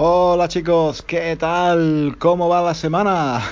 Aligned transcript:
Hola 0.00 0.46
chicos, 0.46 1.02
¿qué 1.02 1.34
tal? 1.34 2.14
¿Cómo 2.20 2.48
va 2.48 2.62
la 2.62 2.74
semana? 2.74 3.42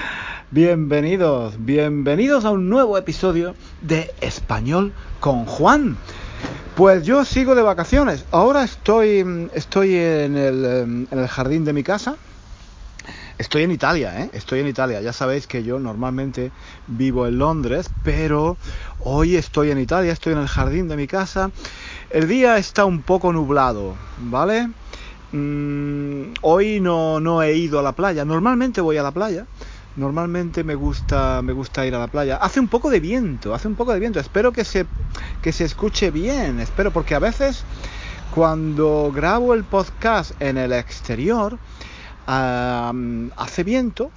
bienvenidos, 0.52 1.56
bienvenidos 1.58 2.44
a 2.44 2.52
un 2.52 2.68
nuevo 2.68 2.96
episodio 2.96 3.56
de 3.80 4.14
Español 4.20 4.92
con 5.18 5.44
Juan. 5.44 5.96
Pues 6.76 7.04
yo 7.04 7.24
sigo 7.24 7.56
de 7.56 7.62
vacaciones. 7.62 8.24
Ahora 8.30 8.62
estoy, 8.62 9.48
estoy 9.54 9.96
en, 9.96 10.36
el, 10.36 10.64
en 11.10 11.18
el 11.18 11.26
jardín 11.26 11.64
de 11.64 11.72
mi 11.72 11.82
casa. 11.82 12.14
Estoy 13.36 13.64
en 13.64 13.72
Italia, 13.72 14.20
¿eh? 14.20 14.30
Estoy 14.32 14.60
en 14.60 14.68
Italia. 14.68 15.00
Ya 15.00 15.12
sabéis 15.12 15.48
que 15.48 15.64
yo 15.64 15.80
normalmente 15.80 16.52
vivo 16.86 17.26
en 17.26 17.40
Londres, 17.40 17.90
pero 18.04 18.56
hoy 19.00 19.34
estoy 19.34 19.72
en 19.72 19.80
Italia, 19.80 20.12
estoy 20.12 20.34
en 20.34 20.38
el 20.38 20.48
jardín 20.48 20.86
de 20.86 20.96
mi 20.96 21.08
casa. 21.08 21.50
El 22.10 22.28
día 22.28 22.56
está 22.56 22.84
un 22.84 23.02
poco 23.02 23.32
nublado, 23.32 23.96
¿vale? 24.18 24.68
Mm, 25.32 26.32
hoy 26.42 26.80
no, 26.80 27.20
no 27.20 27.42
he 27.42 27.54
ido 27.54 27.78
a 27.78 27.82
la 27.82 27.92
playa. 27.92 28.24
Normalmente 28.24 28.80
voy 28.80 28.96
a 28.96 29.02
la 29.02 29.10
playa. 29.10 29.46
Normalmente 29.96 30.62
me 30.62 30.74
gusta, 30.74 31.42
me 31.42 31.52
gusta 31.52 31.86
ir 31.86 31.94
a 31.94 31.98
la 31.98 32.06
playa. 32.06 32.36
Hace 32.36 32.60
un 32.60 32.68
poco 32.68 32.88
de 32.88 33.00
viento, 33.00 33.54
hace 33.54 33.68
un 33.68 33.74
poco 33.74 33.92
de 33.92 34.00
viento. 34.00 34.20
Espero 34.20 34.52
que 34.52 34.64
se, 34.64 34.86
que 35.42 35.52
se 35.52 35.64
escuche 35.64 36.10
bien. 36.10 36.60
Espero, 36.60 36.92
porque 36.92 37.14
a 37.14 37.18
veces 37.18 37.64
cuando 38.34 39.10
grabo 39.14 39.54
el 39.54 39.64
podcast 39.64 40.40
en 40.40 40.56
el 40.56 40.72
exterior, 40.72 41.58
hace 42.26 43.64
viento 43.64 44.10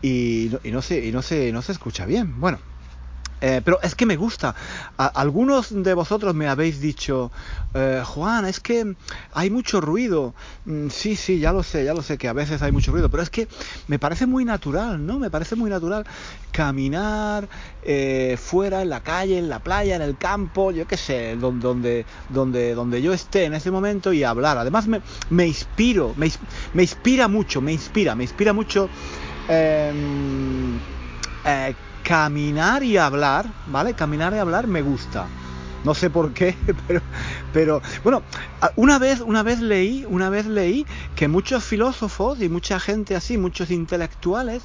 y, 0.00 0.50
y, 0.62 0.70
no 0.70 0.82
se, 0.82 1.04
y 1.04 1.12
no, 1.12 1.20
se, 1.20 1.52
no 1.52 1.62
se 1.62 1.72
escucha 1.72 2.06
bien. 2.06 2.40
Bueno, 2.40 2.58
eh, 3.40 3.62
pero 3.64 3.78
es 3.82 3.94
que 3.94 4.06
me 4.06 4.16
gusta. 4.16 4.54
algunos 4.96 5.68
de 5.70 5.94
vosotros 5.94 6.34
me 6.34 6.48
habéis 6.48 6.80
dicho, 6.80 7.30
eh, 7.74 8.02
Juan, 8.04 8.44
es 8.46 8.60
que 8.60 8.96
hay 9.32 9.50
mucho 9.50 9.80
ruido. 9.80 10.34
Mm, 10.64 10.88
sí, 10.88 11.16
sí, 11.16 11.38
ya 11.38 11.52
lo 11.52 11.62
sé, 11.62 11.84
ya 11.84 11.94
lo 11.94 12.02
sé 12.02 12.18
que 12.18 12.28
a 12.28 12.32
veces 12.32 12.62
hay 12.62 12.72
mucho 12.72 12.92
ruido, 12.92 13.08
pero 13.10 13.22
es 13.22 13.30
que 13.30 13.48
me 13.86 13.98
parece 13.98 14.26
muy 14.26 14.44
natural, 14.44 15.04
¿no? 15.04 15.18
Me 15.18 15.30
parece 15.30 15.56
muy 15.56 15.70
natural 15.70 16.04
caminar 16.52 17.48
eh, 17.82 18.36
fuera, 18.40 18.82
en 18.82 18.90
la 18.90 19.00
calle, 19.00 19.38
en 19.38 19.48
la 19.48 19.60
playa, 19.60 19.96
en 19.96 20.02
el 20.02 20.16
campo, 20.18 20.72
yo 20.72 20.86
qué 20.86 20.96
sé, 20.96 21.36
donde, 21.36 22.06
donde, 22.28 22.74
donde 22.74 23.02
yo 23.02 23.12
esté 23.12 23.44
en 23.44 23.54
ese 23.54 23.70
momento 23.70 24.12
y 24.12 24.24
hablar. 24.24 24.58
Además 24.58 24.86
me, 24.86 25.02
me 25.28 25.46
inspiro, 25.46 26.12
me, 26.16 26.30
me 26.72 26.82
inspira 26.82 27.28
mucho, 27.28 27.60
me 27.60 27.72
inspira, 27.72 28.14
me 28.14 28.24
inspira 28.24 28.52
mucho. 28.52 28.90
Em, 29.48 30.76
eh, 31.44 31.74
caminar 32.10 32.82
y 32.82 32.96
hablar, 32.96 33.46
¿vale? 33.68 33.94
Caminar 33.94 34.34
y 34.34 34.38
hablar 34.38 34.66
me 34.66 34.82
gusta. 34.82 35.28
No 35.84 35.94
sé 35.94 36.10
por 36.10 36.32
qué, 36.32 36.56
pero, 36.88 37.00
pero 37.52 37.82
bueno, 38.02 38.24
una 38.74 38.98
vez, 38.98 39.20
una 39.20 39.44
vez 39.44 39.60
leí, 39.60 40.04
una 40.08 40.28
vez 40.28 40.46
leí 40.46 40.88
que 41.14 41.28
muchos 41.28 41.62
filósofos 41.62 42.42
y 42.42 42.48
mucha 42.48 42.80
gente 42.80 43.14
así, 43.14 43.38
muchos 43.38 43.70
intelectuales, 43.70 44.64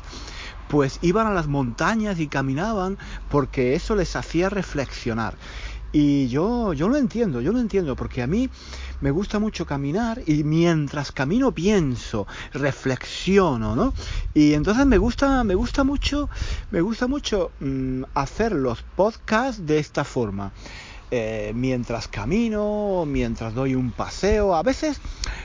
pues 0.70 0.98
iban 1.04 1.28
a 1.28 1.34
las 1.34 1.46
montañas 1.46 2.20
y 2.20 2.30
caminaban 2.30 2.98
porque 3.30 3.76
eso 3.76 3.96
les 3.96 4.16
hacía 4.16 4.50
reflexionar. 4.50 5.36
Y 5.98 6.28
yo, 6.28 6.74
yo 6.74 6.90
lo 6.90 6.98
entiendo, 6.98 7.40
yo 7.40 7.54
lo 7.54 7.60
entiendo, 7.62 7.96
porque 7.96 8.22
a 8.22 8.28
mí 8.28 8.50
me 9.00 9.12
gusta 9.12 9.40
mucho 9.40 9.66
caminar 9.66 10.22
y 10.28 10.44
mientras 10.44 11.14
camino 11.14 11.54
pienso, 11.54 12.28
reflexiono, 12.52 13.78
¿no? 13.78 13.94
Y 14.34 14.56
entonces 14.56 14.86
me 14.86 14.98
gusta, 14.98 15.46
me 15.46 15.56
gusta 15.56 15.86
mucho, 15.86 16.30
me 16.70 16.82
gusta 16.82 17.08
mucho 17.08 17.54
mm, 17.62 18.04
hacer 18.14 18.52
los 18.52 18.82
podcasts 18.82 19.66
de 19.66 19.80
esta 19.80 20.04
forma. 20.04 20.52
Eh, 21.12 21.54
mientras 21.56 22.10
camino, 22.10 23.06
mientras 23.08 23.54
doy 23.54 23.74
un 23.74 23.94
paseo, 23.94 24.54
a 24.54 24.64
veces, 24.64 25.00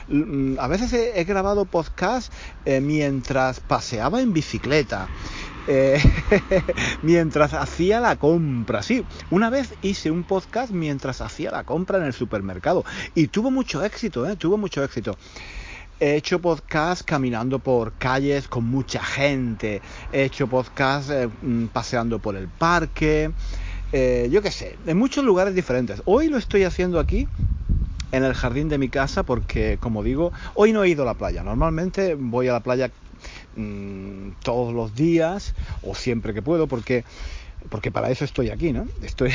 mm, 0.09 0.59
a 0.59 0.67
veces 0.67 0.91
he, 0.91 1.23
grabado 1.23 1.63
podcasts 1.63 2.35
eh, 2.65 2.81
mientras 2.81 3.61
paseaba 3.61 4.19
en 4.19 4.33
bicicleta. 4.33 5.07
Eh, 5.67 6.01
mientras 7.01 7.53
hacía 7.53 7.99
la 7.99 8.15
compra. 8.15 8.81
Sí, 8.81 9.05
una 9.29 9.49
vez 9.49 9.73
hice 9.81 10.11
un 10.11 10.23
podcast 10.23 10.71
mientras 10.71 11.21
hacía 11.21 11.51
la 11.51 11.63
compra 11.63 11.97
en 11.97 12.05
el 12.05 12.13
supermercado 12.13 12.83
y 13.13 13.27
tuvo 13.27 13.51
mucho 13.51 13.83
éxito, 13.83 14.27
¿eh? 14.29 14.35
tuvo 14.35 14.57
mucho 14.57 14.83
éxito. 14.83 15.17
He 15.99 16.15
hecho 16.15 16.41
podcast 16.41 17.03
caminando 17.03 17.59
por 17.59 17.93
calles 17.93 18.47
con 18.47 18.65
mucha 18.65 19.03
gente. 19.03 19.83
He 20.11 20.23
hecho 20.23 20.47
podcast 20.47 21.11
eh, 21.11 21.29
mm, 21.41 21.67
paseando 21.67 22.17
por 22.17 22.35
el 22.35 22.47
parque. 22.47 23.31
Eh, 23.91 24.27
yo 24.31 24.41
qué 24.41 24.49
sé, 24.49 24.79
en 24.87 24.97
muchos 24.97 25.23
lugares 25.23 25.53
diferentes. 25.53 26.01
Hoy 26.05 26.27
lo 26.27 26.37
estoy 26.37 26.63
haciendo 26.63 26.99
aquí 26.99 27.27
en 28.11 28.23
el 28.23 28.33
jardín 28.33 28.69
de 28.69 28.77
mi 28.77 28.89
casa 28.89 29.23
porque, 29.23 29.77
como 29.79 30.03
digo, 30.03 30.31
hoy 30.55 30.73
no 30.73 30.83
he 30.83 30.89
ido 30.89 31.03
a 31.03 31.05
la 31.05 31.13
playa. 31.13 31.43
Normalmente 31.43 32.15
voy 32.15 32.47
a 32.47 32.53
la 32.53 32.61
playa 32.61 32.91
Mm, 33.55 34.31
todos 34.43 34.73
los 34.73 34.95
días 34.95 35.53
o 35.83 35.93
siempre 35.93 36.33
que 36.33 36.41
puedo 36.41 36.67
porque 36.67 37.03
porque 37.69 37.91
para 37.91 38.09
eso 38.09 38.25
estoy 38.25 38.49
aquí, 38.49 38.73
¿no? 38.73 38.87
Estoy, 39.03 39.31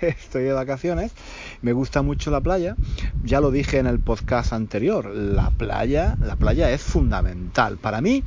estoy 0.00 0.44
de 0.44 0.52
vacaciones, 0.52 1.12
me 1.60 1.74
gusta 1.74 2.00
mucho 2.00 2.30
la 2.30 2.40
playa, 2.40 2.74
ya 3.22 3.42
lo 3.42 3.50
dije 3.50 3.78
en 3.78 3.86
el 3.86 4.00
podcast 4.00 4.54
anterior, 4.54 5.04
la 5.14 5.50
playa, 5.50 6.16
la 6.22 6.36
playa 6.36 6.70
es 6.70 6.80
fundamental. 6.80 7.76
Para 7.76 8.00
mí, 8.00 8.24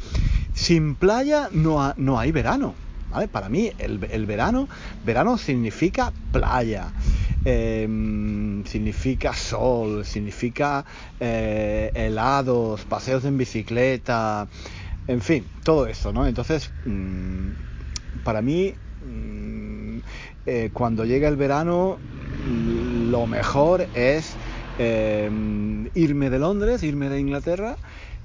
sin 0.53 0.93
playa 0.93 1.49
no, 1.51 1.95
no 1.97 2.19
hay 2.19 2.31
verano, 2.31 2.75
¿vale? 3.09 3.27
Para 3.27 3.49
mí 3.49 3.71
el, 3.77 4.25
verano, 4.25 4.67
verano 5.03 5.37
significa 5.37 6.13
playa. 6.31 6.91
Em, 7.45 8.65
significa 8.65 9.33
sol, 9.33 10.05
significa 10.05 10.85
eh, 11.19 11.89
helados, 11.95 12.83
paseos 12.85 13.23
en 13.23 13.37
bicicleta, 13.37 14.47
en 15.07 15.21
fin, 15.21 15.47
todo 15.63 15.87
eso, 15.87 16.11
¿no? 16.13 16.27
Entonces, 16.27 16.71
mm, 16.85 17.51
para 18.23 18.41
mí, 18.41 18.75
mm, 19.01 19.97
eh, 20.45 20.69
cuando 20.73 21.05
llega 21.05 21.27
el 21.27 21.35
verano, 21.37 21.99
lo 22.45 23.27
mejor 23.27 23.89
es 23.93 24.37
em, 24.77 25.89
irme 25.93 26.29
de 26.29 26.39
Londres, 26.39 26.83
irme 26.83 27.09
de 27.09 27.19
Inglaterra, 27.19 27.75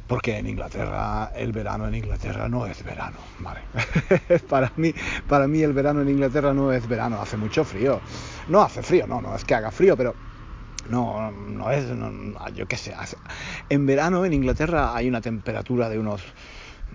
porque 0.07 0.39
en 0.39 0.49
Inglaterra, 0.49 1.33
el 1.35 1.53
verano 1.53 1.89
en 1.89 1.95
Inglaterra 1.95 2.49
no 2.49 2.67
es 2.67 2.83
verano, 2.85 3.19
¿vale? 3.39 3.61
para, 4.49 4.73
mí, 4.77 4.93
para 5.27 5.49
mí 5.49 5.63
el 5.63 5.73
verano 5.73 6.03
en 6.03 6.11
Inglaterra 6.11 6.53
no 6.53 6.73
es 6.73 6.87
verano, 6.87 7.21
hace 7.21 7.37
mucho 7.37 7.65
frío. 7.65 8.01
No 8.49 8.63
hace 8.63 8.83
frío, 8.83 9.07
no, 9.07 9.21
no 9.21 9.35
es 9.35 9.45
que 9.45 9.55
haga 9.55 9.71
frío, 9.71 9.97
pero 9.97 10.15
no, 10.89 11.31
no 11.31 11.71
es, 11.71 11.87
yo 12.55 12.67
qué 12.67 12.77
sé. 12.77 12.95
En 13.69 13.87
verano 13.87 14.25
en 14.25 14.35
Inglaterra 14.35 14.95
hay 14.95 15.09
una 15.09 15.21
temperatura 15.21 15.89
de 15.89 15.99
unos 15.99 16.23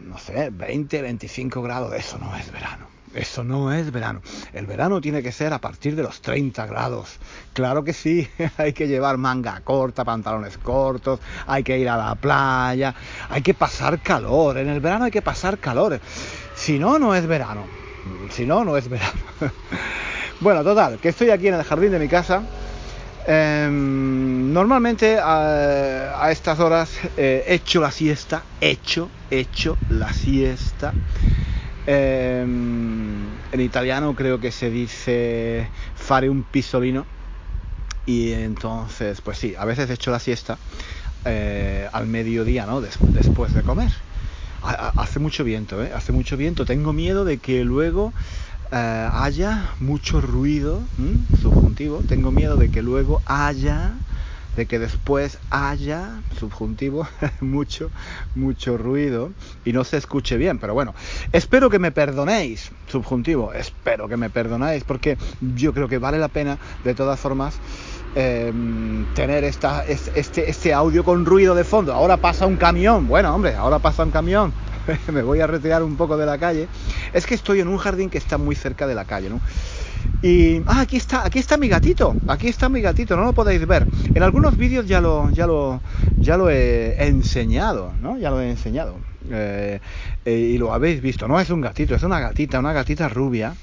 no 0.05 0.17
sé, 0.17 0.49
20, 0.51 1.01
25 1.01 1.61
grados, 1.61 1.93
eso 1.93 2.17
no 2.17 2.35
es 2.35 2.51
verano. 2.51 2.88
Eso 3.13 3.43
no 3.43 3.73
es 3.73 3.91
verano. 3.91 4.21
El 4.53 4.65
verano 4.65 5.01
tiene 5.01 5.23
que 5.23 5.31
ser 5.31 5.53
a 5.53 5.59
partir 5.59 5.95
de 5.95 6.03
los 6.03 6.21
30 6.21 6.65
grados. 6.67 7.17
Claro 7.53 7.83
que 7.83 7.93
sí, 7.93 8.27
hay 8.57 8.73
que 8.73 8.87
llevar 8.87 9.17
manga 9.17 9.59
corta, 9.61 10.03
pantalones 10.03 10.57
cortos, 10.57 11.19
hay 11.47 11.63
que 11.63 11.77
ir 11.77 11.89
a 11.89 11.97
la 11.97 12.15
playa, 12.15 12.93
hay 13.29 13.41
que 13.41 13.53
pasar 13.53 14.01
calor. 14.01 14.57
En 14.57 14.69
el 14.69 14.79
verano 14.79 15.05
hay 15.05 15.11
que 15.11 15.21
pasar 15.21 15.57
calor. 15.57 15.99
Si 16.55 16.77
no, 16.77 16.99
no 16.99 17.15
es 17.15 17.25
verano. 17.25 17.65
Si 18.31 18.45
no, 18.45 18.63
no 18.63 18.77
es 18.77 18.87
verano. 18.87 19.19
bueno, 20.39 20.63
total, 20.63 20.99
que 20.99 21.09
estoy 21.09 21.31
aquí 21.31 21.47
en 21.47 21.55
el 21.55 21.63
jardín 21.63 21.91
de 21.91 21.99
mi 21.99 22.07
casa 22.07 22.43
Em, 23.31 24.51
normalmente 24.51 25.19
a, 25.21 26.31
estas 26.31 26.59
horas 26.59 26.89
eh, 27.15 27.43
hecho 27.47 27.79
la 27.79 27.91
siesta, 27.91 28.41
hecho, 28.59 29.07
hecho 29.29 29.77
la 29.89 30.11
siesta. 30.13 30.93
Em, 31.85 33.39
en 33.51 33.61
italiano 33.61 34.13
creo 34.15 34.39
que 34.39 34.51
se 34.51 34.69
dice 34.69 35.71
fare 35.95 36.29
un 36.29 36.43
pisolino. 36.43 37.07
Y 38.05 38.31
entonces, 38.33 39.21
pues 39.21 39.37
sí, 39.37 39.53
a 39.57 39.65
veces 39.65 39.89
hecho 39.89 40.09
la 40.11 40.19
siesta 40.19 40.59
eh, 41.25 41.87
al 41.91 42.07
mediodía, 42.07 42.65
¿no? 42.65 42.81
después 42.81 43.53
de 43.53 43.63
comer. 43.63 43.91
hace 44.61 45.19
mucho 45.19 45.43
viento, 45.43 45.83
¿eh? 45.83 45.91
Hace 45.93 46.11
mucho 46.11 46.37
viento. 46.37 46.65
Tengo 46.65 46.91
miedo 46.91 47.23
de 47.23 47.37
que 47.37 47.63
luego 47.63 48.13
eh, 48.71 49.09
haya 49.11 49.75
mucho 49.79 50.21
ruido 50.21 50.89
subjuntivo. 51.41 52.03
Tengo 52.03 52.31
miedo 52.31 52.57
de 52.57 52.69
que 52.69 52.81
luego 52.81 53.21
haya, 53.25 54.01
de 54.59 54.65
que 54.65 54.77
después 54.77 55.39
haya, 55.51 56.21
subjuntivo, 56.37 57.07
mucho, 57.39 57.91
mucho 58.35 58.77
ruido 58.77 59.31
y 59.63 59.71
no 59.71 59.85
se 59.85 59.95
escuche 59.95 60.35
bien. 60.35 60.59
Pero 60.59 60.73
bueno, 60.73 60.93
espero 61.31 61.69
que 61.69 61.79
me 61.79 61.93
perdonéis, 61.93 62.69
subjuntivo, 62.85 63.53
espero 63.53 64.09
que 64.09 64.17
me 64.17 64.29
perdonéis 64.29 64.83
porque 64.83 65.17
yo 65.39 65.73
creo 65.73 65.87
que 65.87 65.97
vale 65.97 66.17
la 66.17 66.27
pena, 66.27 66.59
de 66.83 66.93
todas 66.93 67.17
formas, 67.21 67.57
em, 68.15 69.05
tener 69.13 69.45
esta, 69.45 69.85
este, 69.85 70.49
este 70.49 70.73
audio 70.73 71.05
con 71.05 71.25
ruido 71.25 71.55
de 71.55 71.63
fondo. 71.63 71.93
Ahora 71.93 72.17
pasa 72.17 72.45
un 72.45 72.57
camión. 72.57 73.07
Bueno, 73.07 73.33
hombre, 73.33 73.55
ahora 73.55 73.79
pasa 73.79 74.03
un 74.03 74.11
camión. 74.11 74.51
me 75.13 75.21
voy 75.21 75.39
a 75.39 75.47
retirar 75.47 75.83
un 75.83 75.95
poco 75.95 76.17
de 76.17 76.25
la 76.25 76.37
calle. 76.37 76.67
Es 77.13 77.25
que 77.25 77.35
estoy 77.35 77.61
en 77.61 77.69
un 77.69 77.77
jardín 77.77 78.09
que 78.09 78.17
está 78.17 78.37
muy 78.37 78.55
cerca 78.55 78.87
de 78.87 78.95
la 78.95 79.05
calle. 79.05 79.29
Y 80.21 80.57
ah, 80.67 80.81
aquí 80.81 80.97
está, 80.97 81.25
aquí 81.25 81.39
está 81.39 81.55
mi 81.57 81.69
gatito, 81.69 82.15
aquí 82.27 82.47
está 82.49 82.67
mi 82.67 82.81
gatito, 82.81 83.15
no 83.15 83.23
lo 83.23 83.33
podéis 83.33 83.65
ver. 83.65 83.87
En 84.13 84.21
algunos 84.21 84.57
vídeos 84.57 84.85
ya 84.85 84.99
lo, 84.99 85.29
ya 85.31 85.47
lo, 85.47 85.81
ya 86.19 86.35
lo 86.35 86.49
he 86.49 87.07
enseñado, 87.07 87.93
¿no? 88.01 88.17
Ya 88.17 88.29
lo 88.29 88.41
he 88.41 88.49
enseñado. 88.49 88.97
Eh, 89.31 89.79
eh, 90.25 90.31
y 90.31 90.57
lo 90.57 90.73
habéis 90.73 91.01
visto, 91.01 91.27
no 91.27 91.39
es 91.39 91.49
un 91.49 91.61
gatito, 91.61 91.95
es 91.95 92.03
una 92.03 92.19
gatita, 92.19 92.59
una 92.59 92.73
gatita 92.73 93.07
rubia 93.07 93.55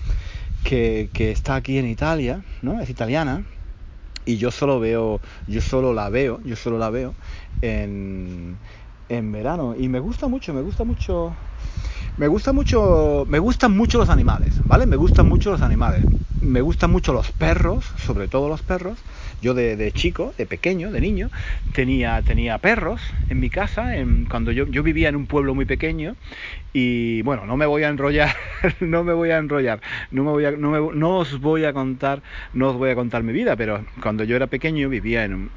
que, 0.65 1.11
que 1.13 1.31
está 1.31 1.57
aquí 1.57 1.77
en 1.77 1.87
Italia, 1.87 2.41
¿no? 2.63 2.81
Es 2.81 2.89
italiana 2.89 3.45
y 4.25 4.39
yo 4.39 4.51
solo 4.51 4.81
veo, 4.81 5.21
yo 5.47 5.61
solo 5.61 5.93
la 5.93 6.09
veo, 6.09 6.41
yo 6.45 6.57
solo 6.57 6.79
la 6.79 6.91
veo 6.91 7.15
en, 7.63 8.57
en 9.09 9.33
verano 9.33 9.75
y 9.79 9.89
me 9.89 10.01
gusta 10.01 10.27
mucho, 10.27 10.53
me 10.53 10.63
gusta 10.63 10.85
mucho 10.85 11.33
me 12.17 12.29
gusta 12.29 12.53
mucho, 12.53 13.27
me 13.29 13.39
gustan 13.39 13.77
mucho 13.77 13.99
los 13.99 14.09
animales, 14.09 14.63
¿vale? 14.67 14.87
Me 14.87 14.97
gustan 14.97 15.29
mucho 15.29 15.51
los 15.51 15.61
animales. 15.61 16.07
Me 16.41 16.61
gustan 16.61 16.91
mucho 16.91 17.15
los 17.15 17.33
perros, 17.33 17.93
sobre 17.97 18.29
todo 18.29 18.49
los 18.49 18.63
perros. 18.63 18.99
Yo 19.41 19.55
de, 19.55 19.91
chico, 19.93 20.35
de 20.37 20.47
pequeño, 20.47 20.91
de 20.91 21.01
niño, 21.01 21.31
tenía, 21.73 22.21
tenía 22.23 22.59
perros 22.59 23.01
en 23.29 23.41
mi 23.41 23.49
casa, 23.49 23.97
en, 23.97 24.27
cuando 24.27 24.53
yo, 24.53 24.67
yo 24.67 24.83
vivía 24.83 25.09
en 25.09 25.17
un 25.17 25.27
pueblo 25.27 25.55
muy 25.55 25.65
pequeño 25.65 26.15
y 26.73 27.23
bueno, 27.23 27.47
no 27.47 27.57
me 27.57 27.65
voy 27.65 27.85
a 27.85 27.89
enrollar, 27.89 28.35
no 28.81 29.03
me 29.03 29.15
voy 29.15 29.31
a 29.31 29.39
enrollar, 29.39 29.81
no, 30.11 30.25
me 30.25 30.31
voy 30.31 30.45
a, 30.45 30.51
no, 30.53 30.71
me, 30.71 30.95
no 30.95 31.19
os 31.19 31.41
voy 31.41 31.65
a 31.65 31.73
contar, 31.73 32.23
no 32.53 32.71
os 32.71 32.77
voy 32.77 32.91
a 32.91 32.95
contar 32.95 33.23
mi 33.23 33.33
vida, 33.33 33.57
pero 33.57 33.85
cuando 34.03 34.25
yo 34.25 34.37
era 34.37 34.47
pequeño 34.47 34.89
vivía 34.91 35.25
en 35.25 35.35
un, 35.35 35.51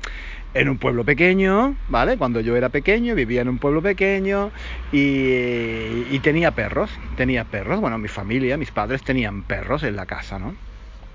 en 0.54 0.70
un 0.70 0.78
pueblo 0.78 1.04
pequeño, 1.04 1.76
¿vale? 1.88 2.18
Cuando 2.18 2.40
yo 2.40 2.56
era 2.56 2.70
pequeño, 2.70 3.16
vivía 3.16 3.42
en 3.42 3.50
un 3.50 3.60
pueblo 3.60 3.82
pequeño 3.82 4.52
y, 4.92 6.20
tenía 6.20 6.52
perros, 6.52 6.92
tenía 7.16 7.44
perros, 7.46 7.80
bueno, 7.80 7.98
mi 7.98 8.08
familia, 8.08 8.58
mis 8.58 8.72
padres 8.72 9.04
tenían 9.04 9.44
perros 9.44 9.84
en 9.84 9.96
la 9.96 10.06
casa, 10.06 10.40
¿no? 10.40 10.56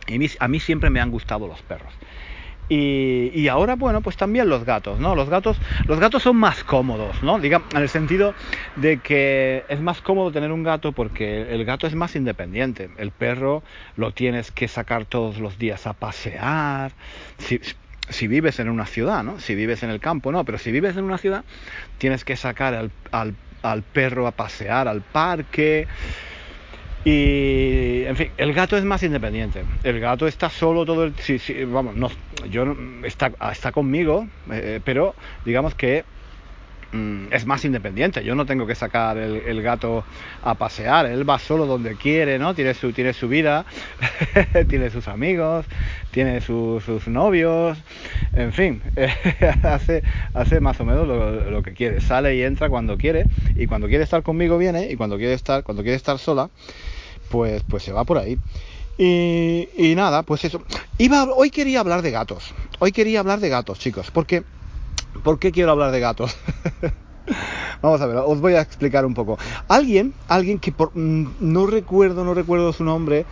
Y 0.06 0.30
a 0.38 0.48
mí 0.48 0.60
siempre 0.60 0.90
me 0.90 1.00
han 1.00 1.10
gustado 1.10 1.46
los 1.48 1.62
perros. 1.62 1.92
Y, 2.68 3.46
ahora, 3.48 3.76
bueno, 3.76 4.00
pues 4.00 4.16
también 4.16 4.48
los 4.48 4.64
gatos, 4.64 4.98
¿no? 4.98 5.14
Los 5.14 5.28
gatos, 5.28 5.60
los 5.86 6.00
gatos 6.00 6.22
son 6.22 6.36
más 6.36 6.64
cómodos, 6.64 7.22
¿no? 7.22 7.38
Digamos, 7.38 7.68
en 7.74 7.82
el 7.82 7.88
sentido 7.90 8.34
de 8.76 8.98
que 9.00 9.64
es 9.68 9.80
más 9.80 10.00
cómodo 10.00 10.32
tener 10.32 10.50
un 10.50 10.62
gato 10.62 10.92
porque 10.92 11.42
el 11.52 11.64
gato 11.66 11.86
es 11.86 11.94
más 11.94 12.16
independiente. 12.16 12.88
El 12.96 13.10
perro 13.10 13.62
lo 13.96 14.12
tienes 14.12 14.50
que 14.50 14.66
sacar 14.68 15.04
todos 15.04 15.38
los 15.38 15.58
días 15.58 15.86
a 15.86 15.92
pasear. 15.92 16.92
Si 18.08 18.26
vives 18.26 18.58
en 18.60 18.68
una 18.68 18.86
ciudad, 18.86 19.22
¿no? 19.22 19.40
Si 19.40 19.54
vives 19.54 19.82
en 19.82 19.90
el 19.90 20.00
campo, 20.00 20.30
no, 20.32 20.44
pero 20.44 20.58
si 20.58 20.70
vives 20.70 20.96
en 20.96 21.04
una 21.04 21.18
ciudad, 21.18 21.44
tienes 21.98 22.24
que 22.24 22.36
sacar 22.36 22.74
al, 22.74 23.34
al, 23.62 23.82
perro 23.82 24.26
a 24.26 24.32
pasear 24.32 24.88
al 24.88 25.00
parque. 25.00 25.86
Y, 27.04 28.04
en 28.04 28.16
fin, 28.16 28.30
el 28.38 28.52
gato 28.54 28.76
es 28.76 28.84
más 28.84 29.02
independiente. 29.02 29.62
El 29.82 30.00
gato 30.00 30.26
está 30.26 30.48
solo 30.48 30.86
todo 30.86 31.04
el... 31.04 31.14
Sí, 31.18 31.38
sí, 31.38 31.64
vamos, 31.64 31.96
no, 31.96 32.10
yo, 32.50 32.74
está, 33.04 33.32
está 33.52 33.72
conmigo, 33.72 34.26
eh, 34.50 34.80
pero 34.84 35.14
digamos 35.44 35.74
que 35.74 36.04
Mm, 36.94 37.32
es 37.32 37.44
más 37.44 37.64
independiente. 37.64 38.22
Yo 38.22 38.36
no 38.36 38.46
tengo 38.46 38.68
que 38.68 38.76
sacar 38.76 39.18
el, 39.18 39.62
gato 39.62 40.04
a 40.42 40.54
pasear. 40.54 41.06
Él 41.06 41.28
va 41.28 41.40
solo 41.40 41.66
donde 41.66 41.96
quiere, 41.96 42.38
¿no? 42.38 42.54
Tiene 42.54 42.72
su, 42.72 42.92
tiene 42.92 43.12
su 43.12 43.26
vida, 43.26 43.66
tiene 44.68 44.90
sus 44.90 45.08
amigos, 45.08 45.66
tiene 46.12 46.40
sus 46.40 47.08
novios, 47.08 47.76
en 48.32 48.52
fin, 48.52 48.80
hace, 49.64 50.04
hace 50.34 50.60
más 50.60 50.78
o 50.78 50.84
menos 50.84 51.08
lo, 51.08 51.62
que 51.64 51.72
quiere. 51.72 52.00
Sale 52.00 52.36
y 52.36 52.44
entra 52.44 52.68
cuando 52.68 52.96
quiere 52.96 53.26
y 53.56 53.66
cuando 53.66 53.88
quiere 53.88 54.04
estar 54.04 54.22
conmigo 54.22 54.56
viene 54.56 54.88
y 54.88 54.94
cuando 54.94 55.16
quiere 55.16 55.32
estar, 55.32 55.64
cuando 55.64 55.82
quiere 55.82 55.96
estar 55.96 56.20
sola, 56.20 56.48
pues, 57.28 57.64
pues 57.64 57.82
se 57.82 57.90
va 57.90 58.04
por 58.04 58.18
ahí. 58.18 58.38
Y, 58.96 59.68
y 59.76 59.96
nada, 59.96 60.22
pues 60.22 60.44
eso. 60.44 60.62
Iba, 60.98 61.24
hoy 61.24 61.50
quería 61.50 61.80
hablar 61.80 62.02
de 62.02 62.12
gatos. 62.12 62.54
Hoy 62.78 62.92
quería 62.92 63.18
hablar 63.18 63.40
de 63.40 63.48
gatos, 63.48 63.80
chicos, 63.80 64.12
porque 64.12 64.44
¿Por 65.22 65.38
qué 65.38 65.52
quiero 65.52 65.70
hablar 65.70 65.90
de 65.92 66.00
gatos? 66.00 66.36
Vamos 67.82 68.00
a 68.00 68.06
ver, 68.06 68.16
os 68.16 68.40
voy 68.40 68.54
a 68.54 68.60
explicar 68.60 69.04
un 69.04 69.14
poco. 69.14 69.38
Alguien, 69.68 70.14
alguien 70.28 70.58
que 70.58 70.72
por, 70.72 70.90
mm, 70.94 71.34
no 71.40 71.66
recuerdo, 71.66 72.24
no 72.24 72.34
recuerdo 72.34 72.72
su 72.72 72.84
nombre 72.84 73.26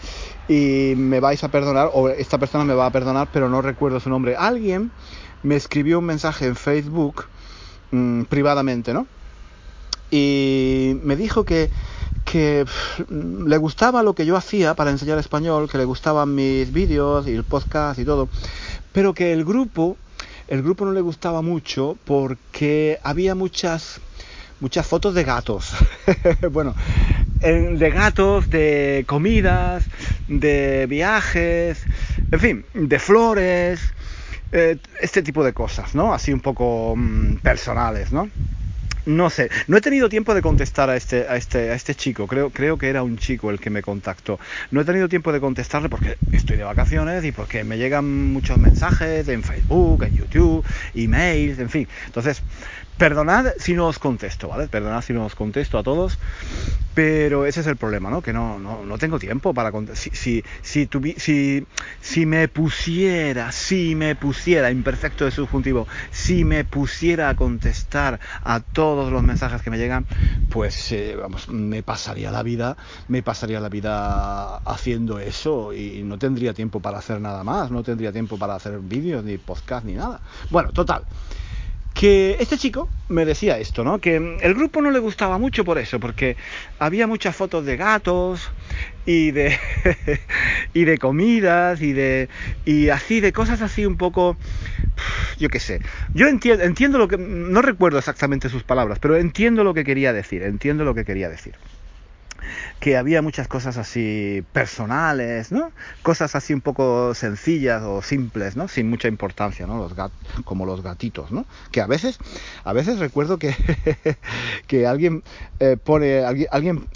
y 0.49 0.95
me 0.97 1.21
vais 1.21 1.43
a 1.45 1.49
perdonar, 1.49 1.91
o 1.93 2.09
esta 2.09 2.39
persona 2.39 2.65
me 2.65 2.75
va 2.75 2.87
a 2.87 2.91
perdonar, 2.91 3.29
pero 3.33 3.49
no 3.49 3.63
recuerdo 3.63 4.01
su 4.01 4.11
nombre. 4.11 4.37
Alguien 4.37 4.91
me 5.43 5.57
escribió 5.57 5.99
un 5.99 6.07
mensaje 6.07 6.47
en 6.47 6.57
Facebook 6.57 7.25
mm, 7.91 8.25
privadamente, 8.25 8.93
¿no? 8.93 9.07
Y 10.11 10.99
me 11.03 11.17
dijo 11.17 11.45
que, 11.45 11.71
que 12.27 12.67
le 13.09 13.57
gustaba 13.57 14.03
lo 14.03 14.15
que 14.15 14.27
yo 14.27 14.37
hacía 14.37 14.75
para 14.75 14.91
enseñar 14.91 15.19
español, 15.19 15.71
que 15.71 15.79
le 15.79 15.87
gustaban 15.87 16.35
mis 16.35 16.71
vídeos 16.73 17.27
y 17.27 17.33
el 17.33 17.45
podcast 17.45 17.99
y 17.99 18.05
todo, 18.05 18.29
pero 18.93 19.15
que 19.15 19.33
el 19.33 19.45
grupo 19.45 19.97
el 20.49 20.63
grupo 20.63 20.85
no 20.85 20.93
le 20.93 21.01
gustaba 21.01 21.43
mucho 21.43 21.97
porque 22.05 22.99
había 23.03 23.35
muchas 23.35 24.01
muchas 24.61 24.87
fotos 24.87 25.15
de 25.15 25.25
gatos. 25.25 25.73
bueno, 26.53 26.75
de 27.41 27.91
gatos, 27.91 28.49
de 28.49 29.05
comidas, 29.09 29.85
de 30.29 30.87
viajes, 30.89 31.85
en 32.31 32.41
fin, 32.41 32.65
de 32.73 32.99
flores, 33.01 33.81
eh, 34.53 34.79
este 35.01 35.23
tipo 35.23 35.43
de 35.43 35.53
cosas, 35.53 35.95
¿no? 35.95 36.15
Así 36.15 36.33
un 36.33 36.41
poco 36.41 36.95
mm, 36.97 37.39
personales, 37.39 38.13
¿no? 38.13 38.29
No 39.05 39.31
sé, 39.31 39.51
no 39.67 39.77
he 39.77 39.81
tenido 39.81 40.09
tiempo 40.09 40.33
de 40.33 40.43
contestar 40.43 40.89
a 40.89 40.97
este, 40.97 41.27
a 41.29 41.37
este, 41.37 41.71
a 41.71 41.75
este 41.75 41.95
chico, 41.97 42.29
creo, 42.29 42.53
creo 42.53 42.79
que 42.79 42.89
era 42.89 43.03
un 43.03 43.17
chico 43.19 43.51
el 43.51 43.59
que 43.59 43.69
me 43.71 43.83
contactó. 43.83 44.39
No 44.71 44.81
he 44.81 44.85
tenido 44.85 45.09
tiempo 45.09 45.33
de 45.33 45.41
contestarle 45.41 45.89
porque 45.89 46.19
estoy 46.31 46.57
de 46.57 46.63
vacaciones 46.65 47.25
y 47.25 47.33
porque 47.33 47.65
me 47.65 47.79
llegan 47.79 48.33
muchos 48.33 48.59
mensajes 48.59 49.27
en 49.27 49.43
Facebook, 49.43 50.05
en 50.05 50.15
YouTube, 50.15 50.65
emails, 50.95 51.59
en 51.59 51.69
fin. 51.71 51.89
Entonces, 52.07 52.45
Perdonad 53.03 53.55
si 53.59 53.75
no 53.75 53.89
os 53.89 53.99
contesto, 53.99 54.47
¿vale? 54.47 54.69
Perdonad 54.69 55.03
si 55.03 55.13
no 55.13 55.27
os 55.27 55.35
contesto 55.35 55.77
a 55.77 55.83
todos, 55.83 56.21
pero 56.95 57.47
ese 57.47 57.59
es 57.59 57.67
el 57.67 57.75
problema, 57.75 58.11
¿no? 58.11 58.23
Que 58.23 58.33
no, 58.33 58.61
no, 58.61 58.85
no 58.85 58.97
tengo 58.97 59.19
tiempo 59.19 59.53
para 59.53 59.73
contestar. 59.73 60.15
Si, 60.15 60.45
si, 60.63 60.89
si, 61.17 61.67
si, 62.01 62.27
me 62.27 62.47
pusiera, 62.47 63.51
si 63.51 63.97
me 63.97 64.15
pusiera, 64.15 64.71
imperfecto 64.71 65.25
de 65.25 65.33
subjuntivo, 65.33 65.89
si 66.13 66.45
me 66.45 66.65
pusiera 66.65 67.29
a 67.29 67.35
contestar 67.35 68.21
a 68.45 68.61
todos 68.61 69.11
los 69.13 69.25
mensajes 69.25 69.63
que 69.63 69.71
me 69.71 69.79
llegan, 69.79 70.07
pues, 70.49 70.93
eh, 70.93 71.17
vamos, 71.21 71.49
me 71.49 71.83
pasaría 71.83 72.31
la 72.31 72.45
vida, 72.45 72.77
me 73.09 73.25
pasaría 73.25 73.59
la 73.59 73.69
vida 73.69 74.59
haciendo 74.59 75.19
eso 75.19 75.73
y 75.73 76.05
no 76.05 76.21
tendría 76.21 76.55
tiempo 76.55 76.79
para 76.79 76.99
hacer 76.99 77.21
nada 77.21 77.43
más, 77.43 77.73
no 77.73 77.83
tendría 77.83 78.13
tiempo 78.13 78.39
para 78.39 78.55
hacer 78.55 78.79
vídeos, 78.79 79.25
ni 79.25 79.39
podcast, 79.39 79.85
ni 79.85 79.95
nada. 79.95 80.21
Bueno, 80.51 80.71
total 80.71 81.03
que 82.03 82.37
este 82.41 82.59
chico 82.59 82.89
me 83.07 83.25
decía 83.25 83.61
esto, 83.61 83.85
¿no? 83.85 84.01
Que 84.01 84.17
el 84.17 84.55
grupo 84.55 84.83
no 84.83 84.91
le 84.91 84.99
gustaba 84.99 85.39
mucho 85.39 85.65
por 85.65 85.79
eso, 85.79 86.01
porque 86.01 86.37
había 86.81 87.07
muchas 87.07 87.37
fotos 87.37 87.65
de 87.65 87.77
gatos 87.77 88.51
y 89.07 89.31
de 89.31 89.57
y 90.75 90.85
de 90.85 90.99
comidas 90.99 91.81
y 91.81 91.93
de 91.93 92.29
y 92.65 92.89
así 92.89 93.21
de 93.21 93.33
cosas 93.33 93.63
así 93.63 93.87
un 93.87 93.97
poco 93.99 94.37
yo 95.39 95.49
qué 95.49 95.61
sé. 95.61 95.81
Yo 96.13 96.27
entiendo 96.27 96.65
entiendo 96.65 96.99
lo 96.99 97.07
que 97.07 97.19
no 97.19 97.63
recuerdo 97.63 98.01
exactamente 98.01 98.49
sus 98.49 98.65
palabras, 98.65 98.99
pero 98.99 99.17
entiendo 99.17 99.63
lo 99.63 99.73
que 99.73 99.85
quería 99.85 100.13
decir, 100.13 100.43
entiendo 100.43 100.83
lo 100.83 100.97
que 100.97 101.05
quería 101.05 101.29
decir 101.29 101.55
que 102.83 102.97
había 102.97 103.23
muchas 103.23 103.47
cosas 103.47 103.77
así 103.77 104.43
personales, 104.53 105.53
¿no? 105.53 105.71
Cosas 106.03 106.35
así 106.35 106.53
un 106.53 106.61
poco 106.61 107.15
sencillas 107.15 107.81
o 107.85 108.03
simples, 108.03 108.57
¿no? 108.57 108.67
Sin 108.67 108.91
mucha 108.91 109.07
importancia, 109.07 109.69
¿no? 109.69 109.79
Los 109.79 109.95
gat 109.95 110.11
como 110.45 110.67
los 110.67 110.83
gatitos, 110.83 111.31
¿no? 111.31 111.47
Que 111.71 111.81
a 111.81 111.87
veces, 111.87 112.19
a 112.65 112.73
veces 112.73 112.99
recuerdo 112.99 113.39
que, 113.39 113.55
que 114.67 114.89
alguien 114.89 115.23
eh, 115.61 115.77
pone, 115.81 116.25
alguien, 116.25 116.49
alguien 116.51 116.89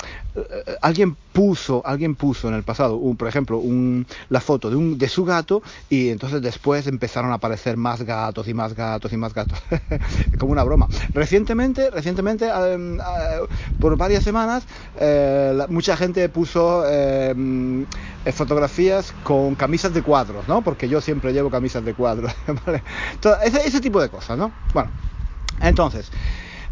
alguien 0.82 1.16
puso, 1.32 1.82
alguien 1.84 2.14
puso 2.14 2.48
en 2.48 2.54
el 2.54 2.62
pasado, 2.62 2.96
un, 2.96 3.16
por 3.16 3.28
ejemplo, 3.28 3.58
un, 3.58 4.06
la 4.28 4.40
foto 4.40 4.70
de, 4.70 4.76
un, 4.76 4.98
de 4.98 5.08
su 5.08 5.24
gato 5.24 5.62
y 5.90 6.08
entonces 6.08 6.40
después 6.42 6.86
empezaron 6.86 7.30
a 7.30 7.34
aparecer 7.34 7.76
más 7.76 8.02
gatos 8.02 8.48
y 8.48 8.54
más 8.54 8.74
gatos 8.74 9.12
y 9.12 9.16
más 9.16 9.34
gatos, 9.34 9.58
como 10.38 10.52
una 10.52 10.62
broma. 10.64 10.88
Recientemente, 11.12 11.90
recientemente, 11.90 12.48
em, 12.48 12.98
por 13.78 13.96
varias 13.96 14.24
semanas, 14.24 14.64
eh, 14.98 15.66
mucha 15.76 15.94
gente 15.94 16.26
puso 16.30 16.88
em, 16.90 17.84
eh, 18.24 18.32
fotografías 18.32 19.12
con 19.22 19.54
camisas 19.54 19.92
de 19.92 20.00
cuadros, 20.00 20.48
¿no? 20.48 20.62
Porque 20.62 20.88
yo 20.88 21.02
siempre 21.02 21.34
llevo 21.34 21.50
camisas 21.50 21.84
de 21.84 21.92
cuadros, 21.92 22.32
ese, 23.44 23.68
ese 23.68 23.80
tipo 23.82 24.00
de 24.00 24.08
cosas, 24.08 24.38
¿no? 24.38 24.52
Bueno, 24.72 24.90
entonces... 25.60 26.10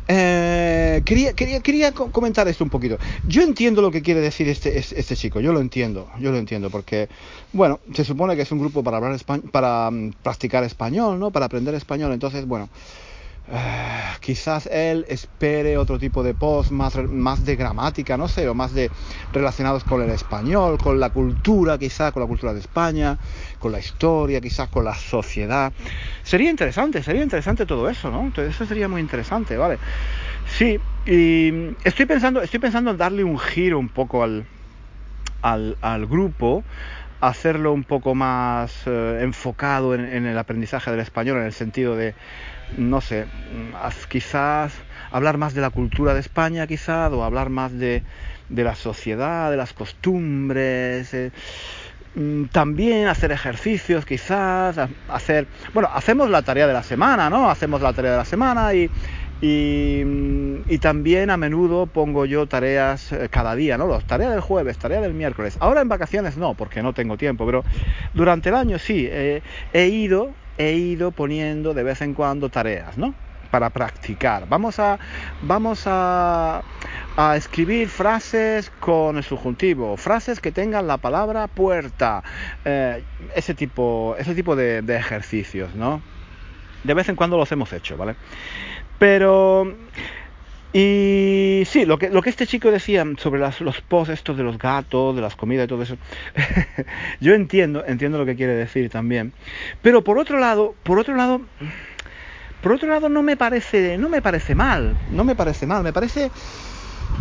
Eh, 0.07 1.01
quería, 1.07 1.33
quería, 1.33 1.61
quería 1.61 1.93
comentar 1.93 2.47
esto 2.47 2.63
un 2.63 2.69
poquito. 2.69 2.99
Yo 3.27 3.41
entiendo 3.41 3.81
lo 3.81 3.91
que 3.91 4.03
quiere 4.03 4.21
decir 4.21 4.47
este, 4.49 4.79
este, 4.79 5.17
chico, 5.17 5.41
yo 5.41 5.51
lo 5.55 5.61
entiendo, 5.61 6.11
yo 6.19 6.31
lo 6.31 6.37
entiendo, 6.37 6.69
porque, 6.69 7.09
bueno, 7.55 7.81
se 7.95 8.05
supone 8.05 8.37
que 8.37 8.43
es 8.43 8.53
un 8.53 8.59
grupo 8.59 8.85
para 8.85 8.99
hablar 8.99 9.19
para 9.51 9.91
mm, 9.91 10.13
practicar 10.23 10.63
español, 10.63 11.19
¿no? 11.19 11.31
Para 11.31 11.47
aprender 11.47 11.75
español, 11.75 12.13
entonces, 12.13 12.47
bueno, 12.47 12.69
eh, 13.47 14.03
quizás 14.21 14.67
él 14.67 15.05
espere 15.09 15.77
otro 15.77 15.99
tipo 15.99 16.23
de 16.23 16.35
post 16.35 16.71
más, 16.71 16.97
más 17.09 17.45
de 17.45 17.57
gramática, 17.57 18.17
no 18.17 18.27
sé, 18.29 18.49
o 18.49 18.55
más 18.55 18.73
de 18.73 18.91
relacionados 19.33 19.85
con 19.85 20.03
el 20.03 20.11
español, 20.11 20.79
con 20.81 20.99
la 20.99 21.11
cultura, 21.11 21.79
quizás 21.79 22.13
con 22.13 22.23
la 22.23 22.27
cultura 22.27 22.55
de 22.55 22.61
España, 22.61 23.19
con 23.59 23.73
la 23.73 23.79
historia, 23.81 24.41
quizás 24.41 24.69
con 24.71 24.85
la 24.85 24.95
sociedad. 24.95 25.73
Sería 26.23 26.51
interesante, 26.51 27.03
sería 27.03 27.23
interesante 27.23 27.67
todo 27.67 27.89
eso, 27.89 28.11
¿no? 28.11 28.23
Entonces 28.23 28.55
eso 28.55 28.67
sería 28.67 28.89
muy 28.89 29.01
interesante, 29.01 29.57
¿vale? 29.57 29.79
Sí, 30.45 30.81
y 31.05 31.77
estoy 31.85 32.07
pensando, 32.07 32.43
estoy 32.43 32.61
pensando 32.61 32.91
en 32.93 32.97
darle 32.97 33.25
un 33.25 33.39
giro 33.39 33.79
un 33.79 33.91
poco 33.91 34.23
al, 34.23 34.49
al 35.43 36.07
grupo, 36.07 36.65
hacerlo 37.29 37.73
un 37.73 37.85
poco 37.85 38.15
más 38.15 38.73
eh, 38.87 39.19
enfocado 39.23 39.95
en, 39.95 40.27
el 40.27 40.39
aprendizaje 40.39 40.91
del 40.91 41.01
español, 41.01 41.39
en 41.39 41.45
el 41.45 41.53
sentido 41.53 41.97
de, 41.97 42.15
no 42.77 43.01
sé, 43.01 43.27
quizás 44.09 44.73
hablar 45.11 45.39
más 45.39 45.55
de 45.55 45.61
la 45.61 45.71
cultura 45.71 46.15
de 46.15 46.21
España, 46.21 46.67
quizás, 46.67 47.13
o 47.13 47.25
hablar 47.25 47.51
más 47.51 47.73
de, 47.73 48.03
de 48.49 48.65
la 48.65 48.75
sociedad, 48.75 49.51
de 49.51 49.57
las 49.57 49.73
costumbres. 49.73 51.15
Eh, 51.15 51.31
mm, 52.15 52.45
también 52.47 53.07
hacer 53.09 53.33
ejercicios, 53.33 54.05
quizás, 54.05 54.79
hacer, 55.09 55.47
bueno, 55.73 55.89
hacemos 55.93 56.31
la 56.31 56.43
tarea 56.43 56.67
de 56.67 56.73
la 56.73 56.83
semana, 56.83 57.31
¿no? 57.31 57.51
Hacemos 57.51 57.81
la 57.81 57.93
tarea 57.93 58.13
de 58.13 58.19
la 58.19 58.25
semana 58.25 58.75
y, 58.75 58.91
y, 59.41 60.79
también 60.79 61.31
a 61.31 61.37
menudo 61.37 61.87
pongo 61.87 62.27
yo 62.27 62.47
tareas 62.47 63.13
eh, 63.13 63.29
cada 63.31 63.55
día, 63.55 63.79
¿no? 63.79 63.87
Los 63.87 64.05
tareas 64.05 64.33
del 64.33 64.41
jueves, 64.41 64.79
tarea 64.79 65.01
del 65.01 65.15
miércoles. 65.15 65.57
Ahora 65.61 65.81
en 65.81 65.89
vacaciones 65.89 66.37
no, 66.37 66.55
porque 66.55 66.83
no 66.83 66.93
tengo 66.93 67.17
tiempo, 67.17 67.47
pero 67.47 67.65
durante 68.13 68.51
el 68.51 68.55
año 68.55 68.79
sí, 68.79 69.09
eh, 69.11 69.43
he 69.73 69.87
ido, 69.87 70.31
he 70.59 70.73
ido 70.73 71.11
poniendo 71.11 71.75
de 71.75 71.83
vez 71.83 72.03
en 72.03 72.15
cuando 72.15 72.49
tareas, 72.49 72.99
¿no? 72.99 73.15
Para 73.51 73.71
practicar. 73.71 74.49
Vamos 74.49 74.79
a, 74.79 74.99
vamos 75.43 75.85
a, 75.87 76.63
escribir 77.37 77.89
frases 77.89 78.71
con 78.81 79.17
el 79.17 79.23
subjuntivo, 79.23 79.97
frases 79.97 80.41
que 80.41 80.51
tengan 80.51 80.87
la 80.89 80.99
palabra 80.99 81.47
puerta, 81.47 82.25
eh, 82.65 83.05
ese 83.37 83.55
tipo, 83.55 84.17
ese 84.19 84.35
tipo 84.35 84.57
de 84.57 84.97
ejercicios, 84.97 85.75
¿no? 85.75 86.03
De 86.85 86.93
vez 86.93 87.09
en 87.09 87.17
cuando 87.17 87.39
los 87.39 87.51
hemos 87.51 87.73
hecho, 87.73 87.97
¿vale? 87.97 88.15
Pero... 88.99 89.75
Y 90.77 91.63
sí, 91.67 91.85
lo 91.85 91.99
que, 91.99 92.11
lo 92.11 92.21
que 92.21 92.31
este 92.31 92.49
chico 92.49 92.73
decía 92.73 93.07
sobre 93.19 93.41
los 93.41 93.81
posts 93.83 94.13
estos 94.13 94.37
de 94.37 94.43
los 94.43 94.59
gatos, 94.59 95.15
de 95.15 95.23
las 95.23 95.37
comidas 95.37 95.67
y 95.67 95.69
todo 95.69 95.83
eso, 95.85 95.97
yo 97.21 97.33
entiendo, 97.33 97.85
entiendo 97.87 98.19
lo 98.19 98.27
que 98.27 98.35
quiere 98.35 98.55
decir 98.55 98.91
también. 98.91 99.33
Pero 99.83 100.03
por 100.03 100.19
otro 100.19 100.41
lado, 100.41 100.75
por 100.83 100.99
otro 100.99 101.15
lado, 101.15 101.43
por 102.61 102.73
otro 102.73 102.89
lado 102.89 103.09
no 103.09 103.23
me 103.23 103.37
parece, 103.37 103.99
no 103.99 104.09
me 104.09 104.21
parece 104.21 104.57
mal, 104.57 104.97
no 105.13 105.23
me 105.23 105.37
parece 105.37 105.65
mal, 105.65 105.85
me 105.85 105.93
parece, 105.93 106.33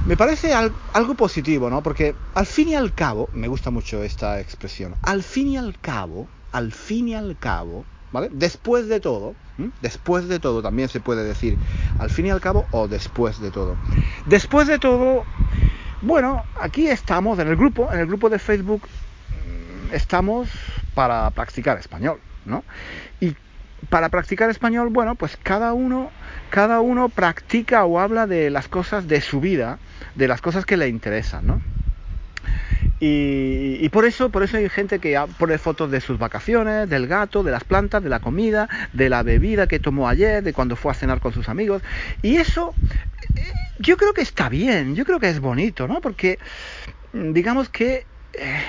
me 0.07 0.17
parece 0.17 0.51
algo 0.53 1.13
positivo, 1.13 1.69
¿no? 1.69 1.83
Porque 1.83 2.15
al 2.33 2.47
fin 2.47 2.69
y 2.69 2.75
al 2.75 2.91
cabo, 2.93 3.29
me 3.33 3.47
gusta 3.47 3.69
mucho 3.69 4.01
esta 4.01 4.39
expresión, 4.39 4.95
al 5.03 5.21
fin 5.21 5.49
y 5.49 5.57
al 5.57 5.77
cabo, 5.77 6.27
al 6.53 6.71
fin 6.71 7.09
y 7.09 7.13
al 7.13 7.37
cabo, 7.37 7.85
¿vale? 8.13 8.29
Después 8.31 8.87
de 8.87 8.99
todo, 9.01 9.35
después 9.81 10.29
de 10.29 10.39
todo 10.39 10.61
también 10.61 10.87
se 10.87 11.01
puede 11.01 11.25
decir, 11.25 11.57
al 11.99 12.09
fin 12.09 12.27
y 12.27 12.29
al 12.29 12.39
cabo, 12.39 12.65
o 12.71 12.87
después 12.87 13.41
de 13.41 13.51
todo. 13.51 13.75
Después 14.27 14.67
de 14.67 14.79
todo, 14.79 15.25
bueno, 16.01 16.43
aquí 16.61 16.87
estamos 16.87 17.39
en 17.39 17.47
el 17.49 17.55
grupo, 17.57 17.91
en 17.91 17.99
el 17.99 18.05
grupo 18.05 18.29
de 18.29 18.39
Facebook, 18.39 18.83
mm, 18.83 19.93
estamos 19.93 20.47
para 20.93 21.29
practicar 21.31 21.77
español, 21.79 22.19
¿no? 22.45 22.63
Y 23.19 23.35
para 23.89 24.09
practicar 24.09 24.49
español, 24.49 24.89
bueno, 24.89 25.15
pues 25.15 25.35
cada 25.41 25.73
uno, 25.73 26.11
cada 26.51 26.79
uno 26.79 27.09
practica 27.09 27.83
o 27.83 27.99
habla 27.99 28.27
de 28.27 28.51
las 28.51 28.67
cosas 28.67 29.07
de 29.07 29.21
su 29.21 29.41
vida, 29.41 29.79
de 30.15 30.27
las 30.27 30.39
cosas 30.39 30.65
que 30.65 30.77
le 30.77 30.87
interesan, 30.87 31.47
¿no? 31.47 31.72
Y, 33.05 33.89
por 33.89 34.05
eso, 34.05 34.29
por 34.29 34.43
eso 34.43 34.55
hay 34.55 34.69
gente 34.69 34.99
que 34.99 35.21
pone 35.37 35.57
fotos 35.57 35.91
de 35.91 35.99
sus 35.99 36.17
vacaciones, 36.17 36.89
del 36.89 37.07
gato, 37.07 37.43
de 37.43 37.51
las 37.51 37.65
plantas, 37.65 38.01
de 38.01 38.09
la 38.09 38.21
comida, 38.21 38.69
de 38.93 39.09
la 39.09 39.23
bebida 39.23 39.67
que 39.67 39.79
tomó 39.79 40.07
ayer, 40.07 40.41
de 40.41 40.53
cuando 40.53 40.77
fue 40.77 40.91
a 40.91 40.95
cenar 40.95 41.19
con 41.19 41.33
sus 41.33 41.49
amigos. 41.49 41.81
Y 42.21 42.37
eso, 42.37 42.73
eh, 43.35 43.41
yo 43.79 43.97
creo 43.97 44.13
que 44.13 44.21
está 44.21 44.47
bien, 44.47 44.95
yo 44.95 45.03
creo 45.03 45.19
que 45.19 45.29
es 45.29 45.41
bonito, 45.41 45.85
¿no? 45.85 45.99
Porque, 45.99 46.39
mm, 47.11 47.33
digamos 47.33 47.67
que 47.67 48.05
eh, 48.33 48.61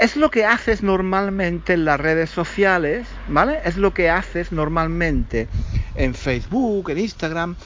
es 0.00 0.16
lo 0.16 0.30
que 0.30 0.44
haces 0.44 0.82
normalmente 0.82 1.72
en 1.72 1.84
las 1.84 1.98
redes 1.98 2.30
sociales, 2.30 3.06
¿vale? 3.28 3.60
Es 3.64 3.76
lo 3.76 3.92
que 3.92 4.10
haces 4.10 4.52
normalmente 4.52 5.48
en 5.96 6.14
Facebook, 6.14 6.90
en 6.90 6.98
Instagram. 6.98 7.56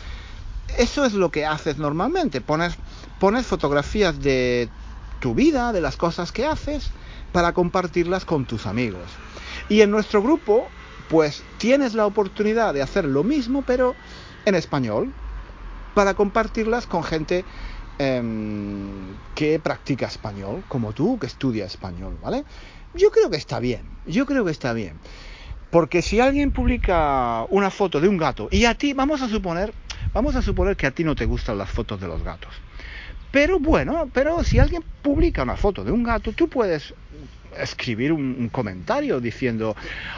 Eso 0.79 1.05
es 1.05 1.13
lo 1.13 1.31
que 1.31 1.45
haces 1.45 1.79
normalmente. 1.79 2.41
Pones, 2.41 2.75
pones 3.21 3.47
fotografías 3.47 4.21
de 4.21 4.69
tu 5.25 5.35
vida, 5.35 5.73
de 5.73 5.81
las 5.81 5.97
cosas 5.97 6.33
que 6.33 6.45
haces, 6.45 6.91
para 7.33 7.55
compartirlas 7.55 8.27
con 8.27 8.45
tus 8.45 8.67
amigos. 8.67 9.09
Y 9.71 9.81
en 9.81 9.91
nuestro 9.91 10.21
grupo, 10.21 10.69
pues 11.09 11.43
tienes 11.57 11.95
la 11.95 12.05
oportunidad 12.05 12.75
de 12.75 12.83
hacer 12.83 13.07
lo 13.07 13.25
mismo, 13.25 13.63
pero 13.63 13.95
en 14.45 14.55
español, 14.55 15.15
para 15.95 16.13
compartirlas 16.13 16.87
con 16.87 17.03
gente 17.03 17.43
em, 17.99 19.15
que 19.35 19.59
practica 19.59 20.09
español, 20.09 20.63
como 20.69 20.93
tú, 20.93 21.19
que 21.19 21.27
estudia 21.27 21.65
español, 21.65 22.19
¿vale? 22.23 22.45
Yo 22.93 23.11
creo 23.11 23.31
que 23.31 23.39
está 23.39 23.61
bien, 23.61 23.81
yo 24.05 24.27
creo 24.27 24.45
que 24.45 24.51
está 24.51 24.75
bien. 24.75 24.93
Porque 25.71 26.03
si 26.03 26.21
alguien 26.21 26.51
publica 26.51 27.47
una 27.49 27.71
foto 27.71 27.99
de 27.99 28.09
un 28.09 28.19
gato 28.19 28.49
y 28.51 28.67
a 28.67 28.75
ti, 28.75 28.93
vamos 28.93 29.23
a 29.23 29.29
suponer, 29.31 29.73
vamos 30.13 30.37
a 30.37 30.43
suponer 30.43 30.77
que 30.77 30.87
a 30.87 30.91
ti 30.91 31.03
no 31.03 31.15
te 31.15 31.25
gustan 31.25 31.57
las 31.57 31.71
fotos 31.71 31.99
de 31.99 32.09
los 32.09 32.23
gatos. 32.23 32.53
Pero 33.35 33.59
bueno, 33.59 34.09
pero 34.13 34.45
si 34.45 34.61
alguien 34.61 34.85
publica 35.03 35.43
una 35.43 35.57
foto 35.57 35.83
de 35.83 35.91
un 35.91 36.05
gato, 36.05 36.31
tú 36.31 36.49
puedes 36.49 36.95
escribir 37.59 38.13
un, 38.13 38.49
comentario 38.49 39.19
diciendo, 39.19 39.75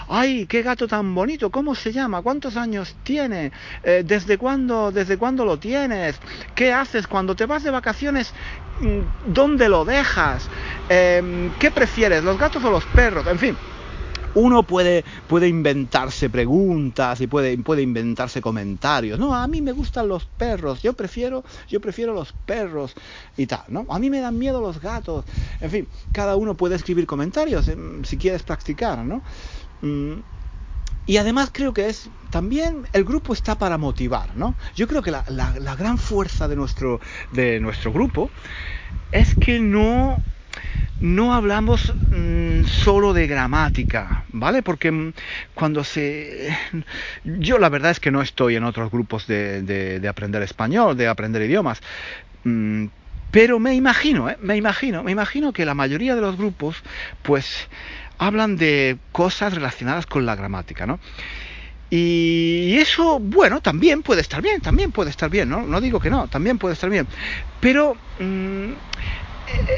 ay, 0.07 0.45
qué 0.47 0.61
gato 0.61 0.87
tan 0.87 1.15
bonito, 1.15 1.51
¿cómo 1.51 1.75
se 1.75 1.93
llama? 1.93 2.21
¿Cuántos 2.21 2.59
años 2.59 2.95
tiene? 3.03 3.53
Eh, 3.83 4.03
¿Desde 4.05 4.37
cuándo, 4.37 4.93
desde 4.93 5.17
cuándo 5.17 5.47
lo 5.47 5.59
tienes? 5.59 6.21
¿Qué 6.55 6.75
haces 6.75 7.07
cuando 7.07 7.35
te 7.35 7.47
vas 7.47 7.63
de 7.63 7.71
vacaciones? 7.71 8.35
Mm, 8.81 9.33
¿Dónde 9.33 9.71
lo 9.71 9.87
dejas? 9.87 10.51
Em, 10.91 11.51
¿Qué 11.59 11.71
prefieres, 11.71 12.23
los 12.23 12.37
gatos 12.37 12.63
o 12.65 12.71
los 12.71 12.85
perros? 12.85 13.27
En 13.29 13.39
fin, 13.39 13.57
uno 14.37 14.63
puede, 14.63 15.03
puede 15.29 15.49
inventarse 15.49 16.29
preguntas 16.29 17.21
y 17.23 17.27
puede, 17.27 17.57
puede 17.59 17.83
inventarse 17.83 18.43
comentarios. 18.43 19.19
No, 19.19 19.35
a 19.35 19.47
mí 19.49 19.63
me 19.63 19.73
gustan 19.73 20.09
los 20.09 20.27
perros, 20.27 20.83
yo 20.83 20.93
prefiero, 20.93 21.43
yo 21.69 21.81
prefiero 21.81 22.13
los 22.13 22.33
perros 22.33 22.95
y 23.37 23.47
tal, 23.47 23.65
¿no? 23.69 23.87
A 23.89 23.99
mí 23.99 24.11
me 24.11 24.21
dan 24.21 24.39
miedo 24.39 24.61
los 24.61 24.81
gatos. 24.81 25.25
En 25.61 25.71
fin, 25.71 25.89
cada 26.13 26.37
uno 26.37 26.55
puede 26.55 26.77
escribir 26.77 27.07
comentarios 27.07 27.67
em, 27.69 28.05
si 28.05 28.19
quieres 28.19 28.43
practicar, 28.43 28.99
¿no? 28.99 29.23
Mm, 29.81 30.21
y 31.07 31.17
además 31.17 31.51
creo 31.51 31.73
que 31.73 31.89
es 31.89 32.11
también 32.31 32.87
el 32.93 33.05
grupo 33.05 33.33
está 33.33 33.57
para 33.57 33.79
motivar, 33.79 34.37
¿no? 34.37 34.55
Yo 34.75 34.87
creo 34.87 35.01
que 35.01 35.13
la, 35.13 35.25
la 35.29 35.77
gran 35.77 35.97
fuerza 35.97 36.47
de 36.47 36.57
nuestro, 36.57 37.01
de 37.33 37.59
nuestro 37.61 37.91
grupo 37.91 38.29
es 39.13 39.35
que 39.35 39.61
no 39.61 40.21
no 41.01 41.35
hablamos 41.35 41.93
mm, 42.11 42.65
solo 42.65 43.13
de 43.13 43.27
gramática, 43.27 44.25
¿vale? 44.33 44.63
Porque 44.63 44.91
mm, 44.91 45.13
cuando 45.55 45.85
se... 45.85 46.57
Yo 47.25 47.59
la 47.59 47.69
verdad 47.69 47.91
es 47.91 48.01
que 48.01 48.11
no 48.11 48.23
estoy 48.23 48.57
en 48.57 48.65
otros 48.65 48.91
grupos 48.91 49.27
de, 49.27 49.63
de, 49.63 50.09
aprender 50.09 50.43
español, 50.43 50.97
de 50.97 51.09
aprender 51.09 51.43
idiomas, 51.43 51.81
mm, 52.45 52.87
pero 53.31 53.59
me 53.59 53.75
imagino, 53.75 54.31
¿eh? 54.31 54.39
me 54.41 54.57
imagino, 54.57 55.03
me 55.03 55.13
imagino 55.13 55.53
que 55.53 55.67
la 55.67 55.75
mayoría 55.75 56.15
de 56.15 56.23
los 56.23 56.37
grupos 56.39 56.83
pues 57.23 57.69
hablan 58.19 58.57
de 58.57 58.97
cosas 59.13 59.53
relacionadas 59.53 60.07
con 60.07 60.25
la 60.25 60.37
gramática, 60.37 60.87
¿no? 60.87 60.99
Y 61.89 62.77
eso, 62.79 63.21
bueno, 63.21 63.61
también 63.61 64.03
puede 64.03 64.21
estar 64.21 64.43
bien, 64.43 64.61
también 64.61 64.91
puede 64.91 65.11
estar 65.11 65.31
bien, 65.31 65.49
¿no? 65.49 65.63
No 65.63 65.81
digo 65.81 66.01
que 66.01 66.11
no, 66.11 66.27
también 66.27 66.59
puede 66.59 66.75
estar 66.75 66.91
bien. 66.91 67.07
Pero 67.61 67.97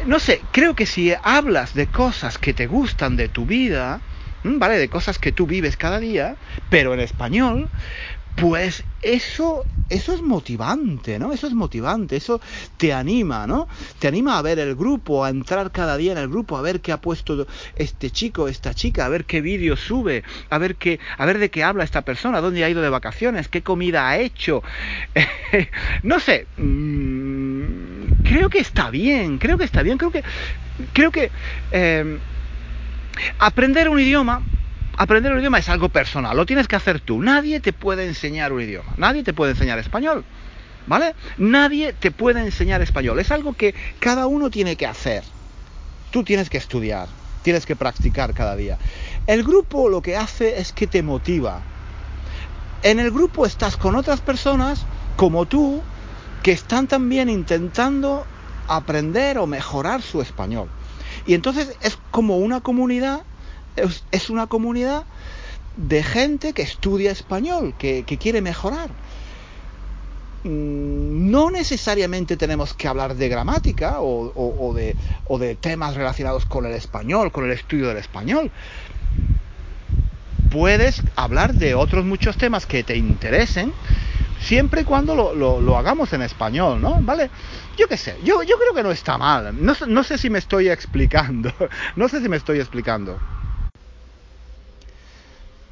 no 0.07 0.19
sé, 0.19 0.47
creo 0.51 0.75
que 0.75 0.87
si 0.87 1.13
hablas 1.23 1.75
de 1.75 1.89
cosas 1.89 2.39
que 2.39 2.55
te 2.55 2.67
gustan 2.67 3.17
de 3.17 3.29
tu 3.29 3.47
vida, 3.47 4.03
¿vale? 4.43 4.79
De 4.79 4.89
cosas 4.89 5.19
que 5.19 5.33
tú 5.33 5.47
vives 5.47 5.77
cada 5.77 5.99
día, 5.99 6.37
pero 6.69 6.95
en 6.95 7.01
español, 7.01 7.71
pues 8.35 8.85
eso, 9.03 9.67
eso 9.89 10.15
es 10.15 10.23
motivante, 10.23 11.19
¿no? 11.19 11.33
Eso 11.33 11.47
es 11.47 11.55
motivante, 11.55 12.17
eso 12.17 12.41
te 12.77 12.93
anima, 12.93 13.47
¿no? 13.47 13.69
Te 13.99 14.09
anima 14.09 14.39
a 14.39 14.43
ver 14.43 14.59
el 14.59 14.75
grupo, 14.77 15.25
a 15.25 15.31
entrar 15.31 15.73
cada 15.73 15.97
día 15.97 16.13
en 16.13 16.19
el 16.19 16.29
grupo, 16.29 16.57
a 16.57 16.63
ver 16.63 16.81
qué 16.81 16.93
ha 16.93 17.01
puesto 17.01 17.47
este 17.75 18.11
chico, 18.11 18.49
esta 18.49 18.75
chica, 18.75 19.07
a 19.07 19.09
ver 19.09 19.27
qué 19.27 19.41
vídeo 19.41 19.77
sube, 19.77 20.25
a 20.51 20.59
ver 20.59 20.77
qué, 20.77 21.01
a 21.19 21.27
ver 21.27 21.39
de 21.39 21.51
qué 21.51 21.65
habla 21.65 21.85
esta 21.85 22.03
persona, 22.03 22.41
dónde 22.41 22.65
ha 22.65 22.71
ido 22.71 22.83
de 22.83 22.91
vacaciones, 22.91 23.49
qué 23.49 23.63
comida 23.63 24.09
ha 24.09 24.19
hecho, 24.19 24.63
no 26.03 26.21
sé. 26.21 26.49
Mmm, 26.57 27.98
creo 28.29 28.51
que 28.51 28.59
está 28.59 28.91
bien, 28.91 29.39
creo 29.39 29.57
que 29.57 29.65
está 29.65 29.83
bien, 29.83 29.97
creo 29.97 30.11
que, 30.11 30.23
creo 30.93 31.11
que 31.11 31.31
eh, 31.73 32.19
aprender 33.39 33.89
un 33.89 33.99
idioma 33.99 34.43
aprender 34.99 35.33
un 35.33 35.39
idioma 35.39 35.59
es 35.59 35.69
algo 35.69 35.89
personal, 35.89 36.37
lo 36.37 36.45
tienes 36.45 36.67
que 36.67 36.75
hacer 36.75 37.01
tú. 37.01 37.23
Nadie 37.23 37.61
te 37.61 37.73
puede 37.73 38.05
enseñar 38.07 38.53
un 38.53 38.61
idioma, 38.61 38.93
nadie 38.97 39.23
te 39.23 39.33
puede 39.33 39.53
enseñar 39.53 39.79
español. 39.79 40.25
¿Vale? 40.89 41.15
Nadie 41.37 41.93
te 41.93 42.11
puede 42.11 42.41
enseñar 42.41 42.81
español, 42.81 43.19
es 43.21 43.31
algo 43.31 43.53
que 43.53 43.75
cada 44.01 44.27
uno 44.27 44.51
tiene 44.51 44.77
que 44.77 44.87
hacer. 44.87 45.23
Tú 46.11 46.25
tienes 46.25 46.49
que 46.49 46.57
estudiar, 46.57 47.09
tienes 47.43 47.67
que 47.67 47.77
practicar 47.77 48.33
cada 48.33 48.57
día. 48.57 48.79
El 49.27 49.45
grupo 49.45 49.89
lo 49.91 50.01
que 50.01 50.17
hace 50.17 50.59
es 50.59 50.73
que 50.73 50.87
te 50.87 51.03
motiva. 51.03 51.61
En 52.83 52.99
el 52.99 53.11
grupo 53.11 53.45
estás 53.45 53.77
con 53.77 53.97
otras 53.97 54.21
personas 54.21 54.87
como 55.17 55.45
tú 55.45 55.83
que 56.43 56.53
están 56.53 56.87
también 56.87 57.29
intentando 57.29 58.25
aprender 58.69 59.39
o 59.39 59.47
mejorar 59.47 60.03
su 60.03 60.21
español. 60.21 60.69
Y 61.27 61.35
entonces 61.35 61.77
es 61.83 61.99
como 62.11 62.39
una 62.39 62.61
comunidad, 62.61 63.23
es, 64.11 64.31
una 64.31 64.47
comunidad 64.47 65.05
de 65.77 66.03
gente 66.03 66.53
que 66.53 66.63
estudia 66.63 67.11
español, 67.11 67.75
que, 67.79 68.05
quiere 68.21 68.41
mejorar. 68.41 68.91
Mm, 70.45 71.31
no 71.31 71.51
necesariamente 71.51 72.37
tenemos 72.37 72.73
que 72.75 72.89
hablar 72.89 73.17
de 73.17 73.29
gramática 73.29 73.97
o, 74.01 74.73
de, 74.75 74.97
o 75.27 75.39
de 75.39 75.55
temas 75.55 75.97
relacionados 75.97 76.47
con 76.47 76.67
el 76.67 76.73
español, 76.73 77.33
con 77.33 77.45
el 77.45 77.53
estudio 77.53 77.89
del 77.89 77.99
español. 77.99 78.51
Puedes 80.51 81.03
hablar 81.15 81.55
de 81.55 81.75
otros 81.75 82.07
muchos 82.07 82.39
temas 82.39 82.65
que 82.65 82.83
te 82.83 82.97
interesen 82.97 83.73
siempre 84.41 84.83
y 84.83 84.85
cuando 84.85 85.15
lo, 85.15 85.77
hagamos 85.77 86.13
en 86.13 86.23
español, 86.23 86.81
¿no? 86.81 86.99
¿Vale? 87.03 87.31
Yo 87.77 87.87
qué 87.89 87.97
sé, 87.97 88.17
yo, 88.23 88.43
yo 88.43 88.57
creo 88.59 88.75
que 88.75 88.83
no 88.83 88.91
está 88.91 89.19
mal. 89.19 89.55
No, 89.65 89.75
no 89.87 90.05
sé 90.05 90.19
si 90.19 90.31
me 90.31 90.39
estoy 90.39 90.69
explicando. 90.69 91.53
no 91.97 92.09
sé 92.09 92.21
si 92.21 92.29
me 92.29 92.37
estoy 92.37 92.59
explicando. 92.59 93.17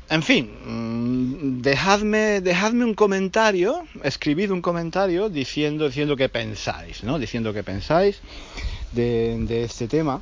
En 0.09 0.23
fin, 0.23 0.49
mm, 0.65 1.63
dejadme, 1.63 2.41
dejadme 2.41 2.85
un 2.85 2.95
comentario, 2.95 3.83
escribid 4.05 4.53
un 4.53 4.63
comentario 4.63 5.29
diciendo, 5.29 5.87
diciendo 5.87 6.17
qué 6.17 6.29
pensáis, 6.29 7.03
¿no? 7.03 7.19
Diciendo 7.19 7.53
qué 7.53 7.65
pensáis 7.65 8.21
de, 8.93 9.37
de 9.41 9.65
este 9.65 9.89
tema. 9.89 10.21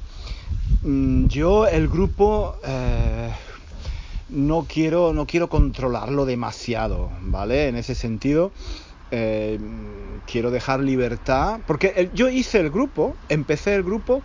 Mm, 0.82 1.26
yo, 1.26 1.66
el 1.66 1.88
grupo, 1.88 2.56
eh, 2.64 3.13
no 4.34 4.66
quiero, 4.68 5.12
no 5.12 5.26
quiero 5.26 5.48
controlarlo 5.48 6.26
demasiado, 6.26 7.10
¿vale? 7.22 7.68
En 7.68 7.76
ese 7.76 7.94
sentido, 7.94 8.52
eh, 9.10 9.58
quiero 10.26 10.50
dejar 10.50 10.80
libertad, 10.80 11.60
porque 11.66 12.10
yo 12.14 12.28
hice 12.28 12.60
el 12.60 12.70
grupo, 12.70 13.14
empecé 13.28 13.74
el 13.74 13.84
grupo 13.84 14.22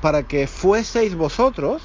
para 0.00 0.24
que 0.24 0.46
fueseis 0.46 1.14
vosotros, 1.14 1.82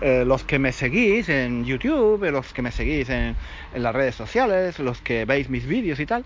eh, 0.00 0.24
los 0.26 0.44
que 0.44 0.58
me 0.58 0.72
seguís 0.72 1.28
en 1.28 1.64
YouTube, 1.64 2.30
los 2.30 2.52
que 2.52 2.62
me 2.62 2.70
seguís 2.70 3.08
en, 3.08 3.34
las 3.74 3.94
redes 3.94 4.14
sociales, 4.14 4.78
los 4.78 5.00
que 5.00 5.24
veis 5.24 5.48
mis 5.48 5.66
vídeos 5.66 5.98
y 5.98 6.06
tal, 6.06 6.24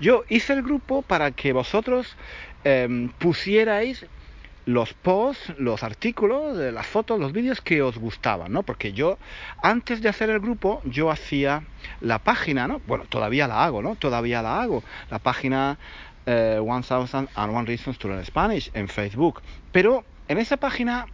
yo 0.00 0.24
hice 0.28 0.54
el 0.54 0.62
grupo 0.62 1.02
para 1.02 1.32
que 1.32 1.52
vosotros 1.52 2.16
eh, 2.64 3.08
pusierais 3.18 4.06
los 4.68 4.92
posts, 4.92 5.54
los 5.56 5.82
artículos, 5.82 6.54
las 6.58 6.86
fotos, 6.86 7.18
los 7.18 7.32
vídeos 7.32 7.62
que 7.62 7.80
os 7.80 7.96
gustaban, 7.96 8.52
¿no? 8.52 8.64
Porque 8.64 8.92
yo, 8.92 9.16
antes 9.62 10.02
de 10.02 10.10
hacer 10.10 10.28
el 10.28 10.40
grupo, 10.40 10.82
yo 10.84 11.10
hacía 11.10 11.62
la 12.02 12.18
página, 12.18 12.68
¿no? 12.68 12.82
Bueno, 12.86 13.06
todavía 13.08 13.48
la 13.48 13.64
hago, 13.64 13.80
¿no? 13.80 13.96
Todavía 13.96 14.42
la 14.42 14.60
hago. 14.60 14.82
La 15.10 15.20
página 15.20 15.78
eh, 16.26 16.60
1001 16.62 17.64
Reasons 17.64 17.98
to 17.98 18.08
Learn 18.08 18.26
Spanish 18.26 18.70
en 18.74 18.88
Facebook. 18.88 19.40
Pero 19.72 20.04
en 20.28 20.36
esa 20.36 20.58
página 20.58 21.06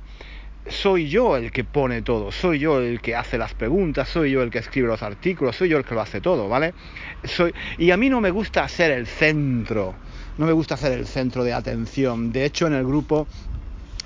soy 0.68 1.08
yo 1.08 1.36
el 1.36 1.52
que 1.52 1.62
pone 1.62 2.02
todo, 2.02 2.32
soy 2.32 2.58
yo 2.58 2.80
el 2.80 3.00
que 3.00 3.14
hace 3.14 3.38
las 3.38 3.54
preguntas, 3.54 4.08
soy 4.08 4.32
yo 4.32 4.42
el 4.42 4.50
que 4.50 4.58
escribe 4.58 4.88
los 4.88 5.04
artículos, 5.04 5.54
soy 5.54 5.68
yo 5.68 5.78
el 5.78 5.84
que 5.84 5.94
lo 5.94 6.00
hace 6.00 6.20
todo, 6.20 6.48
¿vale? 6.48 6.74
Soy, 7.22 7.54
y 7.78 7.92
a 7.92 7.96
mí 7.96 8.10
no 8.10 8.20
me 8.20 8.32
gusta 8.32 8.66
ser 8.66 8.90
el 8.90 9.06
centro 9.06 9.94
no 10.38 10.46
me 10.46 10.52
gusta 10.52 10.76
ser 10.76 10.92
el 10.92 11.06
centro 11.06 11.44
de 11.44 11.52
atención. 11.52 12.32
De 12.32 12.44
hecho, 12.44 12.66
en 12.66 12.74
el 12.74 12.84
grupo 12.84 13.26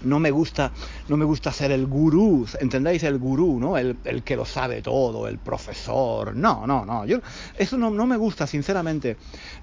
no 0.02 0.20
me 0.20 0.30
gusta, 0.30 0.72
no 1.08 1.16
me 1.16 1.24
gusta 1.24 1.52
ser 1.52 1.72
el 1.72 1.86
gurú, 1.86 2.46
¿entendéis? 2.60 3.02
El 3.02 3.18
gurú, 3.18 3.58
¿no? 3.58 3.76
El, 3.76 3.96
que 4.24 4.36
lo 4.36 4.44
sabe 4.44 4.82
todo, 4.82 5.26
el 5.26 5.38
profesor. 5.38 6.36
No, 6.36 6.66
no, 6.66 6.84
no. 6.84 7.04
Yo, 7.04 7.18
eso 7.56 7.76
no, 7.76 7.90
no 7.90 8.06
me 8.06 8.16
gusta, 8.16 8.46
sinceramente. 8.46 9.16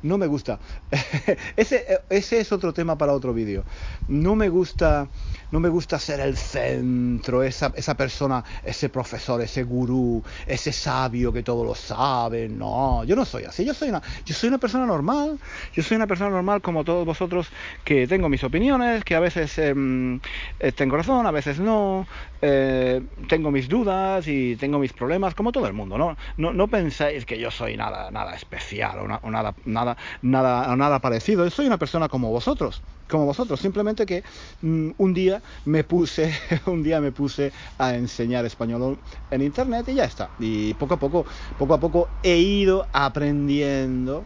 No 0.03 0.17
me 0.17 0.27
gusta. 0.27 0.59
ese, 1.55 1.85
ese 2.09 2.39
es 2.39 2.51
otro 2.51 2.73
tema 2.73 2.97
para 2.97 3.13
otro 3.13 3.33
vídeo. 3.33 3.63
No 4.07 4.35
me 4.35 4.49
gusta 4.49 5.07
no 5.51 5.59
me 5.59 5.69
gusta 5.69 5.99
ser 5.99 6.19
el 6.19 6.37
centro, 6.37 7.43
esa, 7.43 7.71
esa 7.75 7.95
persona, 7.95 8.43
ese 8.63 8.89
profesor, 8.89 9.41
ese 9.41 9.63
gurú, 9.63 10.23
ese 10.47 10.71
sabio 10.71 11.31
que 11.31 11.43
todo 11.43 11.63
lo 11.63 11.75
sabe. 11.75 12.49
No, 12.49 13.03
yo 13.03 13.15
no 13.15 13.25
soy 13.25 13.43
así. 13.43 13.65
Yo 13.65 13.73
soy 13.73 13.89
una, 13.89 14.01
yo 14.25 14.33
soy 14.33 14.49
una 14.49 14.57
persona 14.57 14.85
normal. 14.85 15.39
Yo 15.73 15.83
soy 15.83 15.97
una 15.97 16.07
persona 16.07 16.29
normal 16.29 16.61
como 16.61 16.83
todos 16.83 17.05
vosotros 17.05 17.47
que 17.83 18.07
tengo 18.07 18.29
mis 18.29 18.43
opiniones, 18.43 19.03
que 19.03 19.15
a 19.15 19.19
veces 19.19 19.57
em, 19.59 20.19
eh, 20.59 20.71
tengo 20.71 20.97
razón, 20.97 21.25
a 21.25 21.31
veces 21.31 21.59
no. 21.59 22.07
Eh, 22.41 23.01
tengo 23.27 23.49
mis 23.49 23.67
dudas 23.67 24.27
y 24.27 24.55
tengo 24.55 24.77
mis 24.77 24.93
problemas 24.93 25.33
como 25.35 25.51
todo 25.51 25.67
el 25.67 25.73
mundo. 25.73 25.97
No, 25.97 26.17
no, 26.37 26.53
no 26.53 26.67
penséis 26.67 27.25
que 27.25 27.39
yo 27.39 27.51
soy 27.51 27.77
nada, 27.77 28.11
nada 28.11 28.35
especial 28.35 28.99
o, 28.99 29.07
nada, 29.31 29.55
nada, 29.65 29.97
nada, 30.21 30.75
nada 30.75 30.99
parecido. 30.99 31.49
Soy 31.49 31.67
una 31.67 31.77
persona 31.77 32.09
como 32.09 32.29
vosotros 32.31 32.81
como 33.07 33.25
vosotros, 33.25 33.59
simplemente 33.59 34.05
que 34.05 34.23
mm, 34.61 34.91
un 34.97 35.13
día 35.13 35.34
me 35.65 35.83
puse, 35.83 36.33
un 36.65 36.83
día 36.83 37.01
me 37.01 37.11
puse 37.11 37.51
a 37.77 37.95
enseñar 37.95 38.45
español 38.45 38.97
en 39.31 39.41
internet 39.41 39.87
y 39.89 39.95
ya 39.95 40.05
está. 40.05 40.29
Y 40.39 40.73
poco 40.73 40.95
a 40.95 40.97
poco, 40.97 41.25
poco 41.57 41.73
a 41.73 41.79
poco 41.79 42.07
he 42.23 42.37
ido 42.37 42.87
aprendiendo, 42.93 44.23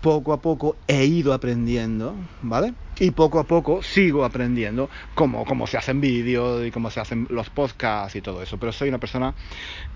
poco 0.00 0.32
a 0.32 0.40
poco 0.40 0.76
he 0.88 1.04
ido 1.04 1.32
aprendiendo, 1.32 2.14
¿vale? 2.42 2.74
Y 2.98 3.10
poco 3.10 3.38
a 3.38 3.44
poco 3.44 3.82
sigo 3.82 4.24
aprendiendo 4.24 4.88
cómo, 5.14 5.44
cómo 5.44 5.66
se 5.66 5.78
hacen 5.78 6.00
vídeos 6.00 6.64
y 6.66 6.70
cómo 6.70 6.90
se 6.90 7.00
hacen 7.00 7.26
los 7.30 7.48
podcasts 7.50 8.16
y 8.16 8.20
todo 8.20 8.42
eso. 8.42 8.58
Pero 8.58 8.72
soy 8.72 8.88
una 8.88 8.98
persona 8.98 9.34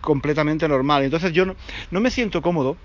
completamente 0.00 0.66
normal. 0.66 1.04
Entonces 1.04 1.32
yo 1.32 1.44
no 1.44 2.00
me 2.00 2.10
siento 2.10 2.42
cómodo 2.42 2.76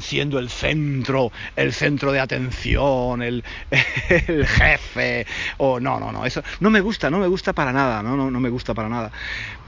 siendo 0.00 0.38
el 0.38 0.48
centro, 0.48 1.30
el 1.54 1.72
centro 1.72 2.12
de 2.12 2.20
atención, 2.20 3.22
el, 3.22 3.44
el, 4.28 4.46
jefe, 4.46 5.26
o 5.58 5.78
no, 5.78 6.00
no, 6.00 6.10
no, 6.10 6.24
eso 6.24 6.42
no 6.60 6.70
me 6.70 6.80
gusta, 6.80 7.10
no 7.10 7.18
me 7.18 7.26
gusta 7.26 7.52
para 7.52 7.72
nada, 7.72 8.02
no, 8.02 8.16
no, 8.16 8.30
no 8.30 8.40
me 8.40 8.48
gusta 8.48 8.74
para 8.74 8.88
nada. 8.88 9.12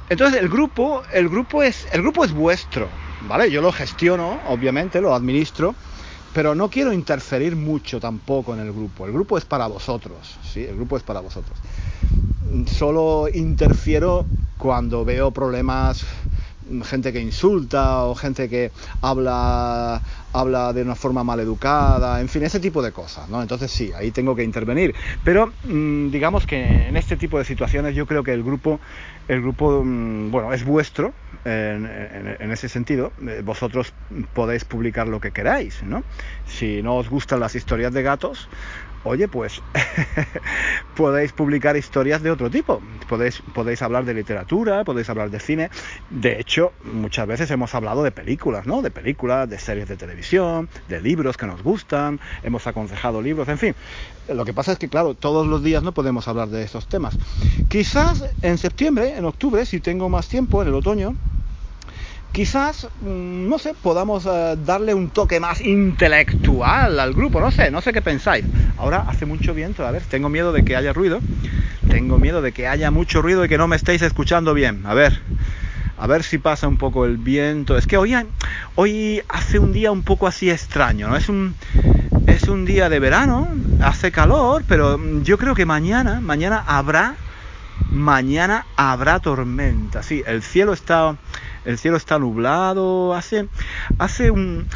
Entonces 0.08 0.40
el 0.40 0.48
grupo, 0.48 1.02
el 1.12 1.28
grupo 1.28 1.62
es, 1.62 1.86
el 1.92 2.02
grupo 2.02 2.24
es 2.24 2.32
vuestro, 2.32 2.88
¿vale? 3.28 3.50
Yo 3.50 3.60
lo 3.60 3.72
gestiono, 3.72 4.40
obviamente, 4.48 5.00
lo 5.00 5.14
administro, 5.14 5.74
pero 6.32 6.54
no 6.54 6.70
quiero 6.70 6.92
interferir 6.92 7.54
mucho 7.54 8.00
tampoco 8.00 8.54
en 8.54 8.60
el 8.60 8.72
grupo. 8.72 9.06
El 9.06 9.12
grupo 9.12 9.36
es 9.36 9.44
para 9.44 9.66
vosotros, 9.66 10.38
¿sí? 10.42 10.64
El 10.64 10.76
grupo 10.76 10.96
es 10.96 11.02
para 11.02 11.20
vosotros. 11.20 11.58
Solo 12.66 13.28
interfiero 13.32 14.26
cuando 14.56 15.04
veo 15.04 15.30
problemas 15.30 16.04
gente 16.84 17.12
que 17.12 17.20
insulta 17.20 18.04
o 18.04 18.14
gente 18.14 18.48
que 18.48 18.70
habla 19.02 20.02
habla 20.32 20.72
de 20.72 20.82
una 20.82 20.94
forma 20.94 21.24
mal 21.24 21.40
educada, 21.40 22.20
en 22.20 22.28
fin, 22.28 22.42
ese 22.44 22.60
tipo 22.60 22.82
de 22.82 22.92
cosas, 22.92 23.28
¿no? 23.28 23.42
Entonces 23.42 23.70
sí, 23.70 23.92
ahí 23.96 24.10
tengo 24.10 24.36
que 24.36 24.44
intervenir. 24.44 24.94
Pero 25.24 25.52
mm, 25.64 26.10
digamos 26.10 26.46
que 26.46 26.88
en 26.88 26.96
este 26.96 27.16
tipo 27.16 27.38
de 27.38 27.44
situaciones 27.44 27.94
yo 27.94 28.06
creo 28.06 28.22
que 28.22 28.32
el 28.32 28.42
grupo, 28.42 28.80
el 29.28 29.40
grupo, 29.40 29.82
mm, 29.84 30.30
bueno, 30.30 30.52
es 30.52 30.64
vuestro 30.64 31.12
en, 31.44 32.50
ese 32.50 32.68
sentido. 32.68 33.12
Eh, 33.26 33.42
vosotros 33.44 33.92
podéis 34.34 34.64
publicar 34.64 35.08
lo 35.08 35.20
que 35.20 35.30
queráis, 35.32 35.82
¿no? 35.82 36.02
Si 36.46 36.82
no 36.82 36.96
os 36.96 37.08
gustan 37.08 37.40
las 37.40 37.54
historias 37.54 37.92
de 37.92 38.02
gatos, 38.02 38.48
oye, 39.04 39.28
pues 39.28 39.62
podéis 40.96 41.32
publicar 41.32 41.76
historias 41.76 42.22
de 42.22 42.30
otro 42.30 42.50
tipo. 42.50 42.80
Podéis, 43.08 43.42
podéis 43.54 43.82
hablar 43.82 44.04
de 44.04 44.14
literatura, 44.14 44.84
podéis 44.84 45.08
hablar 45.10 45.30
de 45.30 45.40
cine. 45.40 45.70
De 46.10 46.40
hecho, 46.40 46.72
muchas 46.84 47.26
veces 47.26 47.50
hemos 47.50 47.74
hablado 47.74 48.02
de 48.02 48.10
películas, 48.12 48.66
¿no? 48.66 48.82
De 48.82 48.90
películas, 48.90 49.48
de 49.48 49.58
series 49.58 49.88
de 49.88 49.96
televisión, 49.96 50.68
de 50.88 51.00
libros 51.00 51.36
que 51.36 51.46
nos 51.46 51.62
gustan, 51.62 52.20
hemos 52.42 52.66
aconsejado 52.66 53.22
libros, 53.22 53.48
en 53.48 53.58
fin. 53.58 53.74
Lo 54.28 54.44
que 54.44 54.54
pasa 54.54 54.72
es 54.72 54.78
que, 54.78 54.88
claro, 54.88 55.14
todos 55.14 55.46
los 55.46 55.62
días 55.62 55.82
no 55.82 55.92
podemos 55.92 56.28
hablar 56.28 56.48
de 56.48 56.62
esos 56.62 56.86
temas. 56.86 57.18
Quizás 57.68 58.24
en 58.42 58.58
septiembre, 58.58 59.16
en 59.16 59.24
octubre, 59.24 59.64
si 59.66 59.80
tengo 59.80 60.08
más 60.08 60.28
tiempo, 60.28 60.62
en 60.62 60.68
el 60.68 60.74
otoño, 60.74 61.16
quizás, 62.32 62.88
mm, 63.00 63.48
no 63.48 63.58
sé, 63.58 63.74
podamos 63.74 64.26
eh, 64.26 64.56
darle 64.58 64.94
un 64.94 65.10
toque 65.10 65.40
más 65.40 65.60
intelectual 65.60 67.00
al 67.00 67.12
grupo, 67.14 67.40
no 67.40 67.50
sé, 67.50 67.70
no 67.70 67.80
sé 67.80 67.92
qué 67.92 68.02
pensáis. 68.02 68.44
Ahora 68.76 69.04
hace 69.06 69.26
mucho 69.26 69.54
viento, 69.54 69.86
a 69.86 69.90
ver, 69.90 70.02
tengo 70.02 70.28
miedo 70.28 70.52
de 70.52 70.64
que 70.64 70.76
haya 70.76 70.92
ruido, 70.92 71.20
tengo 71.88 72.18
miedo 72.18 72.42
de 72.42 72.52
que 72.52 72.66
haya 72.68 72.90
mucho 72.90 73.22
ruido 73.22 73.44
y 73.44 73.48
que 73.48 73.58
no 73.58 73.68
me 73.68 73.76
estéis 73.76 74.02
escuchando 74.02 74.54
bien. 74.54 74.82
A 74.86 74.94
ver, 74.94 75.20
a 75.98 76.06
ver 76.06 76.22
si 76.22 76.38
pasa 76.38 76.68
un 76.68 76.76
poco 76.76 77.04
el 77.04 77.16
viento. 77.16 77.76
Es 77.76 77.86
que 77.86 77.96
hoy, 77.96 78.14
hoy 78.74 79.22
hace 79.28 79.58
un 79.58 79.72
día 79.72 79.92
un 79.92 80.02
poco 80.02 80.26
así 80.26 80.50
extraño, 80.50 81.08
¿no? 81.08 81.16
Es 81.16 81.28
un, 81.28 81.54
es 82.26 82.44
un 82.44 82.64
día 82.64 82.88
de 82.88 83.00
verano, 83.00 83.48
hace 83.82 84.12
calor, 84.12 84.64
pero 84.66 84.98
yo 85.22 85.36
creo 85.36 85.54
que 85.54 85.66
mañana, 85.66 86.20
mañana 86.20 86.64
habrá, 86.66 87.16
mañana 87.90 88.66
habrá 88.76 89.18
tormenta. 89.18 90.02
Sí, 90.02 90.22
el 90.26 90.42
cielo 90.42 90.72
está 90.72 91.16
el 91.64 91.78
cielo 91.78 91.96
está 91.96 92.18
nublado, 92.18 93.14
hace, 93.14 93.48
hace 93.98 94.30
un, 94.30 94.66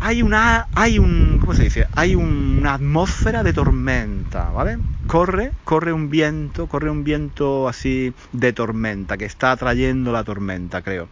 hay 0.00 0.22
una, 0.22 0.68
hay 0.74 0.98
un, 0.98 1.38
¿cómo 1.40 1.54
se 1.54 1.64
dice? 1.64 1.86
Hay 1.94 2.14
una 2.14 2.74
atmósfera 2.74 3.42
de 3.42 3.52
tormenta, 3.52 4.50
¿vale? 4.50 4.78
Corre, 5.06 5.52
corre 5.64 5.92
un 5.92 6.10
viento, 6.10 6.66
corre 6.66 6.90
un 6.90 7.04
viento 7.04 7.68
así 7.68 8.12
de 8.32 8.52
tormenta, 8.52 9.16
que 9.16 9.24
está 9.24 9.52
atrayendo 9.52 10.12
la 10.12 10.24
tormenta, 10.24 10.82
creo. 10.82 11.08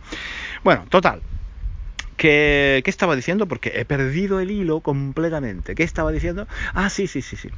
Bueno, 0.65 0.85
total, 0.89 1.23
¿Qué, 2.17 2.83
¿Qué, 2.85 2.91
estaba 2.91 3.17
diciendo? 3.17 3.47
Porque 3.47 3.73
he 3.75 3.85
perdido 3.85 4.39
el 4.39 4.51
hilo 4.51 4.81
completamente. 4.81 5.75
¿Qué 5.75 5.83
estaba 5.83 6.13
diciendo? 6.13 6.47
Ah, 6.75 6.89
sí, 6.89 7.09
sí, 7.09 7.21
sí, 7.21 7.37
sí. 7.37 7.49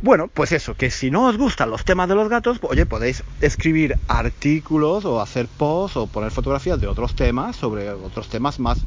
Bueno, 0.00 0.28
pues 0.28 0.52
eso, 0.52 0.74
que 0.76 0.90
si 0.90 1.10
no 1.10 1.26
os 1.26 1.36
gustan 1.36 1.70
los 1.70 1.84
temas 1.84 2.08
de 2.08 2.14
los 2.14 2.28
gatos, 2.28 2.60
pues, 2.60 2.72
oye, 2.72 2.86
podéis 2.86 3.24
escribir 3.40 3.96
artículos 4.06 5.04
o 5.04 5.20
hacer 5.20 5.48
posts 5.48 5.96
o 5.96 6.06
poner 6.06 6.30
fotografías 6.30 6.80
de 6.80 6.86
otros 6.86 7.16
temas, 7.16 7.56
sobre 7.56 7.90
otros 7.90 8.28
temas 8.28 8.60
más 8.60 8.84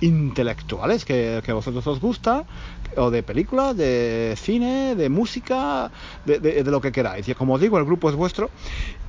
intelectuales 0.00 1.04
que, 1.04 1.42
a 1.46 1.52
vosotros 1.52 1.86
os 1.86 2.00
gusta, 2.00 2.46
o 2.96 3.10
de 3.10 3.22
películas, 3.22 3.76
de 3.76 4.34
cine, 4.40 4.94
de 4.94 5.10
música, 5.10 5.92
de, 6.24 6.38
de, 6.40 6.64
de 6.64 6.70
lo 6.70 6.80
que 6.80 6.90
queráis. 6.90 7.28
Y 7.28 7.34
como 7.34 7.54
os 7.54 7.60
digo, 7.60 7.76
el 7.76 7.84
grupo 7.84 8.08
es 8.08 8.16
vuestro. 8.16 8.50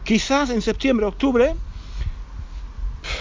Quizás 0.04 0.50
en 0.50 0.62
septiembre, 0.62 1.06
octubre, 1.06 1.56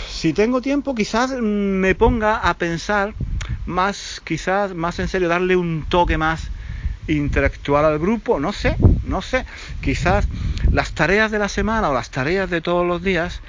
si 0.09 0.33
tengo 0.33 0.61
tiempo, 0.61 0.97
quizás 0.97 1.31
me 1.31 1.95
ponga 1.95 2.39
a 2.39 2.55
pensar 2.55 3.15
más, 3.67 4.21
quizás 4.25 4.75
más 4.75 4.99
en 4.99 5.07
serio, 5.07 5.29
darle 5.29 5.55
un 5.57 5.85
toque 5.89 6.19
más 6.19 6.51
intelectual 7.09 7.85
al 7.85 7.99
grupo, 7.99 8.41
no 8.41 8.53
sé, 8.53 8.77
no 9.05 9.23
sé, 9.23 9.45
quizás 9.81 10.29
las 10.73 10.93
tareas 10.93 11.31
de 11.31 11.39
la 11.39 11.49
semana 11.49 11.91
o 11.91 11.95
las 11.95 12.11
tareas 12.11 12.51
de 12.51 12.61
todos 12.61 12.87
los 12.87 13.03
días, 13.03 13.41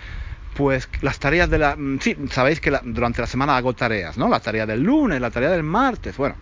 pues 0.56 0.90
las 1.02 1.20
tareas 1.20 1.50
de 1.50 1.58
la... 1.58 1.76
Mm, 1.76 2.00
sí, 2.00 2.16
sabéis 2.32 2.60
que 2.60 2.72
durante 2.84 3.22
la 3.22 3.28
semana 3.28 3.58
hago 3.58 3.74
tareas, 3.74 4.18
¿no? 4.18 4.28
La 4.28 4.40
tarea 4.40 4.66
del 4.66 4.82
lunes, 4.82 5.22
la 5.22 5.32
tarea 5.32 5.50
del 5.50 5.64
martes, 5.64 6.18
bueno, 6.18 6.36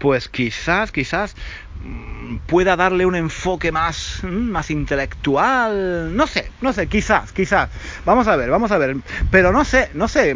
pues 0.00 0.28
quizás, 0.28 0.90
quizás 0.90 1.36
mm, 1.84 2.38
pueda 2.46 2.74
darle 2.74 3.06
un 3.06 3.14
enfoque 3.14 3.70
más, 3.70 4.20
mm, 4.22 4.50
más 4.50 4.70
intelectual, 4.70 6.16
no 6.16 6.26
sé, 6.26 6.50
no 6.60 6.72
sé, 6.72 6.88
quizás, 6.88 7.30
quizás. 7.32 7.70
Vamos 8.04 8.26
a 8.26 8.34
ver, 8.34 8.50
vamos 8.50 8.72
a 8.72 8.78
ver. 8.78 8.96
Pero 9.30 9.52
no 9.52 9.64
sé, 9.64 9.90
no 9.94 10.08
sé, 10.08 10.34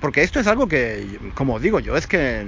porque 0.00 0.22
esto 0.22 0.40
es 0.40 0.46
algo 0.46 0.68
que, 0.68 1.18
como 1.34 1.58
digo 1.60 1.80
yo, 1.80 1.96
es 1.96 2.06
que 2.06 2.44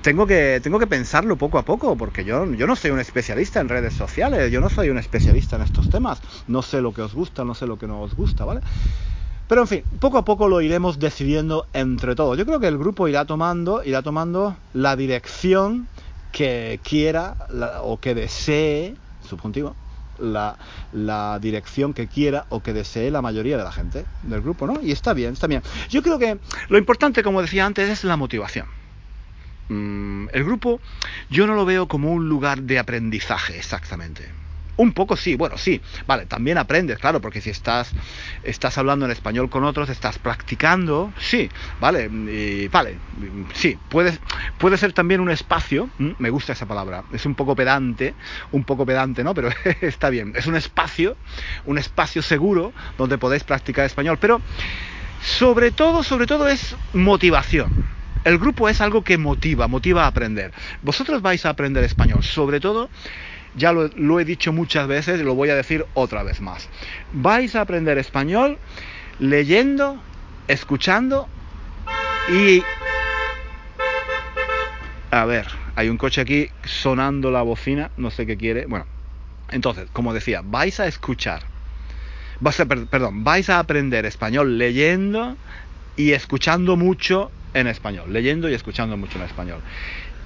tengo 0.00 0.26
que, 0.26 0.60
tengo 0.62 0.78
que 0.78 0.86
pensarlo 0.86 1.36
poco 1.36 1.58
a 1.58 1.64
poco, 1.64 1.96
porque 1.96 2.24
yo, 2.24 2.50
yo 2.54 2.66
no 2.66 2.74
soy 2.74 2.90
un 2.90 2.98
especialista 2.98 3.60
en 3.60 3.68
redes 3.68 3.92
sociales, 3.92 4.50
yo 4.50 4.60
no 4.60 4.70
soy 4.70 4.88
un 4.88 4.98
especialista 4.98 5.56
en 5.56 5.62
estos 5.62 5.90
temas, 5.90 6.20
no 6.48 6.62
sé 6.62 6.80
lo 6.80 6.92
que 6.92 7.02
os 7.02 7.14
gusta, 7.14 7.44
no 7.44 7.54
sé 7.54 7.66
lo 7.66 7.78
que 7.78 7.86
no 7.86 8.00
os 8.00 8.14
gusta, 8.16 8.44
¿vale? 8.46 8.62
Pero 9.52 9.60
en 9.60 9.68
fin, 9.68 9.84
poco 10.00 10.16
a 10.16 10.24
poco 10.24 10.48
lo 10.48 10.62
iremos 10.62 10.98
decidiendo 10.98 11.66
entre 11.74 12.14
todos. 12.14 12.38
Yo 12.38 12.46
creo 12.46 12.58
que 12.58 12.68
el 12.68 12.78
grupo 12.78 13.06
irá 13.06 13.26
tomando, 13.26 13.84
irá 13.84 14.00
tomando 14.00 14.56
la 14.72 14.96
dirección 14.96 15.88
que 16.32 16.80
quiera 16.82 17.36
o 17.82 18.00
que 18.00 18.14
desee, 18.14 18.96
subjuntivo, 19.28 19.76
la, 20.18 20.56
dirección 21.38 21.92
que 21.92 22.06
quiera 22.06 22.46
o 22.48 22.62
que 22.62 22.72
desee 22.72 23.10
la 23.10 23.20
mayoría 23.20 23.58
de 23.58 23.64
la 23.64 23.72
gente 23.72 24.06
del 24.22 24.40
grupo, 24.40 24.66
¿no? 24.66 24.80
Y 24.82 24.90
está 24.90 25.12
bien, 25.12 25.34
está 25.34 25.48
bien. 25.48 25.62
Yo 25.90 26.02
creo 26.02 26.18
que 26.18 26.38
lo 26.70 26.78
importante, 26.78 27.22
como 27.22 27.42
decía 27.42 27.66
antes, 27.66 27.90
es 27.90 28.04
la 28.04 28.16
motivación. 28.16 28.68
Mm, 29.68 30.28
el 30.32 30.44
grupo 30.44 30.80
yo 31.28 31.46
no 31.46 31.54
lo 31.54 31.66
veo 31.66 31.88
como 31.88 32.10
un 32.10 32.26
lugar 32.26 32.62
de 32.62 32.78
aprendizaje 32.78 33.58
exactamente. 33.58 34.30
Un 34.82 34.94
poco 34.94 35.16
sí, 35.16 35.36
bueno, 35.36 35.56
sí, 35.56 35.80
vale, 36.08 36.26
también 36.26 36.58
aprendes, 36.58 36.98
claro, 36.98 37.20
porque 37.20 37.40
si 37.40 37.50
estás, 37.50 37.94
estás 38.42 38.78
hablando 38.78 39.04
en 39.04 39.12
español 39.12 39.48
con 39.48 39.62
otros, 39.62 39.88
estás 39.88 40.18
practicando, 40.18 41.14
sí, 41.16 41.48
vale, 41.78 42.10
y, 42.10 42.66
vale, 42.66 42.98
sí, 43.54 43.78
puede, 43.88 44.18
puede 44.58 44.76
ser 44.76 44.92
también 44.92 45.20
un 45.20 45.30
espacio, 45.30 45.88
me 45.98 46.30
gusta 46.30 46.54
esa 46.54 46.66
palabra, 46.66 47.04
es 47.12 47.24
un 47.26 47.36
poco 47.36 47.54
pedante, 47.54 48.16
un 48.50 48.64
poco 48.64 48.84
pedante, 48.84 49.22
¿no? 49.22 49.34
Pero 49.34 49.50
está 49.82 50.10
bien, 50.10 50.32
es 50.34 50.48
un 50.48 50.56
espacio, 50.56 51.16
un 51.62 51.78
espacio 51.78 52.20
seguro 52.20 52.74
donde 52.98 53.18
podéis 53.18 53.44
practicar 53.44 53.86
español, 53.86 54.18
pero 54.18 54.42
sobre 55.20 55.70
todo, 55.70 56.02
sobre 56.02 56.26
todo 56.26 56.48
es 56.48 56.76
motivación 56.92 57.70
el 58.24 58.38
grupo 58.38 58.68
es 58.68 58.80
algo 58.80 59.02
que 59.02 59.18
motiva, 59.18 59.66
motiva 59.66 60.04
a 60.04 60.06
aprender. 60.06 60.52
Vosotros 60.80 61.22
vais 61.22 61.44
a 61.44 61.50
aprender 61.50 61.82
español, 61.82 62.22
sobre 62.22 62.60
todo, 62.60 62.88
ya 63.56 63.72
lo, 63.72 64.20
he 64.20 64.24
dicho 64.24 64.52
muchas 64.52 64.86
veces 64.86 65.20
y 65.20 65.24
lo 65.24 65.34
voy 65.34 65.50
a 65.50 65.54
decir 65.54 65.84
otra 65.94 66.22
vez 66.22 66.40
más. 66.40 66.68
Vais 67.12 67.54
a 67.54 67.62
aprender 67.62 67.98
español 67.98 68.58
leyendo, 69.18 70.00
escuchando 70.48 71.28
y... 72.32 72.62
A 75.10 75.26
ver, 75.26 75.46
hay 75.76 75.90
un 75.90 75.98
coche 75.98 76.22
aquí 76.22 76.48
sonando 76.64 77.30
la 77.30 77.42
bocina, 77.42 77.90
no 77.98 78.10
sé 78.10 78.26
qué 78.26 78.36
quiere. 78.38 78.64
Bueno, 78.64 78.86
entonces, 79.50 79.88
como 79.92 80.14
decía, 80.14 80.40
vais 80.42 80.80
a 80.80 80.86
escuchar. 80.86 81.42
perdón, 82.90 83.22
vais 83.22 83.50
a 83.50 83.58
aprender 83.58 84.06
español 84.06 84.56
leyendo 84.56 85.36
y 85.96 86.12
escuchando 86.12 86.76
mucho 86.76 87.30
en 87.52 87.66
español, 87.66 88.10
leyendo 88.10 88.48
y 88.48 88.54
escuchando 88.54 88.96
mucho 88.96 89.18
en 89.18 89.24
español. 89.24 89.60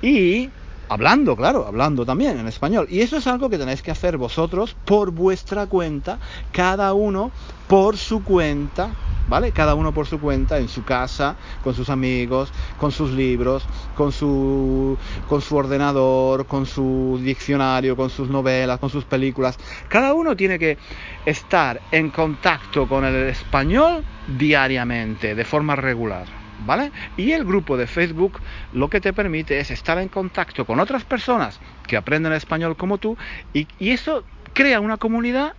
Y 0.02 0.48
hablando, 0.88 1.36
claro, 1.36 1.66
hablando 1.66 2.04
también 2.04 2.38
en 2.38 2.48
español. 2.48 2.86
Y 2.90 3.00
eso 3.00 3.16
es 3.16 3.26
algo 3.26 3.50
que 3.50 3.58
tenéis 3.58 3.82
que 3.82 3.90
hacer 3.90 4.16
vosotros 4.16 4.76
por 4.84 5.10
vuestra 5.10 5.66
cuenta, 5.66 6.18
cada 6.52 6.94
uno 6.94 7.30
por 7.68 7.96
su 7.96 8.22
cuenta, 8.22 8.90
¿vale? 9.28 9.52
Cada 9.52 9.74
uno 9.74 9.92
por 9.92 10.06
su 10.06 10.20
cuenta, 10.20 10.58
en 10.58 10.68
su 10.68 10.84
casa, 10.84 11.36
con 11.64 11.74
sus 11.74 11.90
amigos, 11.90 12.52
con 12.78 12.92
sus 12.92 13.10
libros, 13.10 13.64
con 13.96 14.12
su, 14.12 14.96
con 15.28 15.40
su 15.40 15.56
ordenador, 15.56 16.46
con 16.46 16.66
su 16.66 17.18
diccionario, 17.22 17.96
con 17.96 18.10
sus 18.10 18.28
novelas, 18.28 18.78
con 18.78 18.90
sus 18.90 19.04
películas. 19.04 19.58
Cada 19.88 20.14
uno 20.14 20.36
tiene 20.36 20.58
que 20.58 20.78
estar 21.24 21.80
en 21.90 22.10
contacto 22.10 22.88
con 22.88 23.04
el 23.04 23.28
español 23.28 24.04
diariamente, 24.38 25.34
de 25.34 25.44
forma 25.44 25.74
regular. 25.76 26.45
¿Vale? 26.64 26.92
Y 27.16 27.32
el 27.32 27.44
grupo 27.44 27.76
de 27.76 27.86
Facebook 27.86 28.40
lo 28.72 28.88
que 28.88 29.00
te 29.00 29.12
permite 29.12 29.58
es 29.58 29.70
estar 29.70 29.98
en 29.98 30.08
contacto 30.08 30.64
con 30.64 30.80
otras 30.80 31.04
personas 31.04 31.60
que 31.86 31.96
aprenden 31.96 32.32
español 32.32 32.76
como 32.76 32.98
tú 32.98 33.16
y, 33.52 33.66
eso 33.90 34.24
crea 34.52 34.80
una 34.80 34.96
comunidad, 34.96 35.52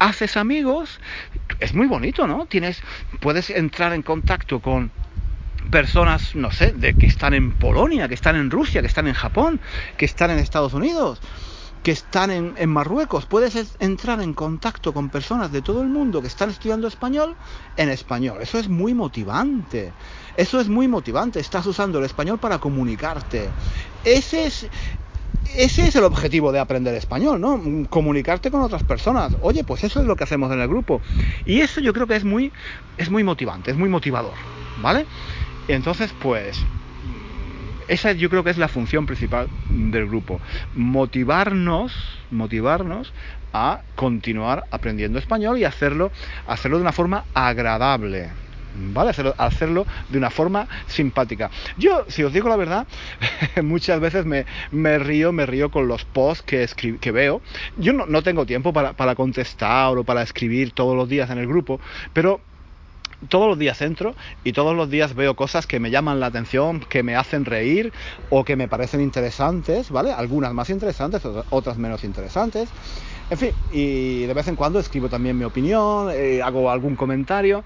haces 0.00 0.36
amigos, 0.36 1.00
es 1.60 1.72
muy 1.72 1.86
bonito, 1.86 2.26
¿no? 2.26 2.46
Tienes, 2.46 2.82
puedes 3.20 3.48
entrar 3.50 3.92
en 3.92 4.02
contacto 4.02 4.60
con 4.60 4.90
personas, 5.70 6.34
no 6.34 6.50
sé, 6.50 6.72
de 6.72 6.94
que 6.94 7.06
están 7.06 7.34
en 7.34 7.52
Polonia, 7.52 8.08
que 8.08 8.14
están 8.14 8.34
en 8.34 8.50
Rusia, 8.50 8.80
que 8.80 8.88
están 8.88 9.06
en 9.06 9.14
Japón, 9.14 9.60
que 9.96 10.04
están 10.04 10.30
en 10.30 10.38
Estados 10.38 10.74
Unidos 10.74 11.20
que 11.82 11.92
están 11.92 12.30
en, 12.30 12.68
Marruecos. 12.68 13.26
Puedes 13.26 13.76
entrar 13.78 14.20
en 14.20 14.34
contacto 14.34 14.92
con 14.92 15.08
personas 15.08 15.50
de 15.50 15.62
todo 15.62 15.80
el 15.80 15.88
mundo 15.88 16.20
que 16.20 16.28
están 16.28 16.50
estudiando 16.50 16.86
español 16.86 17.34
en 17.76 17.88
español. 17.88 18.38
Eso 18.40 18.58
es 18.58 18.68
muy 18.68 18.94
motivante. 18.94 19.92
Eso 20.36 20.60
es 20.60 20.68
muy 20.68 20.88
motivante. 20.88 21.40
Estás 21.40 21.66
usando 21.66 21.98
el 21.98 22.04
español 22.04 22.38
para 22.38 22.58
comunicarte. 22.58 23.48
Ese 24.04 24.46
es, 24.46 24.66
ese 25.56 25.88
es 25.88 25.96
el 25.96 26.04
objetivo 26.04 26.52
de 26.52 26.58
aprender 26.58 26.94
español, 26.94 27.40
¿no? 27.40 27.60
Comunicarte 27.88 28.50
con 28.50 28.60
otras 28.60 28.82
personas. 28.82 29.36
Oye, 29.40 29.64
pues 29.64 29.82
eso 29.84 30.00
es 30.00 30.06
lo 30.06 30.16
que 30.16 30.24
hacemos 30.24 30.52
en 30.52 30.60
el 30.60 30.68
grupo. 30.68 31.00
Y 31.46 31.60
eso 31.60 31.80
yo 31.80 31.92
creo 31.94 32.06
que 32.06 32.16
es 32.16 32.24
muy, 32.24 32.52
es 32.98 33.10
muy 33.10 33.24
motivante, 33.24 33.70
es 33.70 33.76
muy 33.76 33.88
motivador, 33.88 34.34
¿vale? 34.82 35.06
Entonces, 35.66 36.12
pues 36.20 36.58
esa 37.90 38.12
yo 38.12 38.30
creo 38.30 38.44
que 38.44 38.50
es 38.50 38.58
la 38.58 38.68
función 38.68 39.04
principal 39.04 39.48
del 39.68 40.06
grupo. 40.06 40.40
Motivarnos, 40.76 41.92
motivarnos 42.30 43.12
a 43.52 43.80
continuar 43.96 44.64
aprendiendo 44.70 45.18
español 45.18 45.58
y 45.58 45.64
hacerlo, 45.64 46.12
hacerlo 46.46 46.78
de 46.78 46.82
una 46.82 46.92
forma 46.92 47.24
agradable. 47.34 48.30
¿Vale? 48.72 49.10
Hacerlo, 49.36 49.84
de 50.08 50.18
una 50.18 50.30
forma 50.30 50.68
simpática. 50.86 51.50
Yo, 51.76 52.04
si 52.06 52.22
os 52.22 52.32
digo 52.32 52.48
la 52.48 52.54
verdad, 52.54 52.86
muchas 53.64 53.98
veces 53.98 54.24
me, 54.24 54.46
me, 54.70 55.00
río, 55.00 55.32
me 55.32 55.44
río 55.44 55.72
con 55.72 55.88
los 55.88 56.04
posts 56.04 56.44
que, 56.44 56.96
que 57.00 57.10
veo. 57.10 57.42
Yo 57.76 57.92
no, 57.92 58.06
no 58.06 58.22
tengo 58.22 58.46
tiempo 58.46 58.72
para, 58.72 58.92
para 58.92 59.16
contestar 59.16 59.98
o 59.98 60.04
para 60.04 60.22
escribir 60.22 60.70
todos 60.70 60.96
los 60.96 61.08
días 61.08 61.28
en 61.30 61.38
el 61.38 61.48
grupo, 61.48 61.80
pero 62.12 62.40
todos 63.28 63.48
los 63.48 63.58
días 63.58 63.80
entro 63.82 64.16
y 64.44 64.52
todos 64.52 64.74
los 64.76 64.90
días 64.90 65.14
veo 65.14 65.36
cosas 65.36 65.66
que 65.66 65.80
me 65.80 65.90
llaman 65.90 66.20
la 66.20 66.26
atención, 66.26 66.80
que 66.80 67.02
me 67.02 67.16
hacen 67.16 67.44
reír 67.44 67.92
o 68.28 68.44
que 68.44 68.56
me 68.56 68.68
parecen 68.68 69.00
interesantes, 69.00 69.90
¿vale? 69.90 70.12
Algunas 70.12 70.54
más 70.54 70.70
interesantes, 70.70 71.22
otras 71.50 71.78
menos 71.78 72.04
interesantes. 72.04 72.74
En 73.28 73.38
fin, 73.38 73.54
y 73.68 74.24
de 74.26 74.34
vez 74.34 74.48
en 74.48 74.56
cuando 74.56 74.80
escribo 74.80 75.08
también 75.08 75.36
mi 75.38 75.44
opinión, 75.44 76.10
eh, 76.12 76.42
hago 76.42 76.70
algún 76.70 76.96
comentario. 76.96 77.64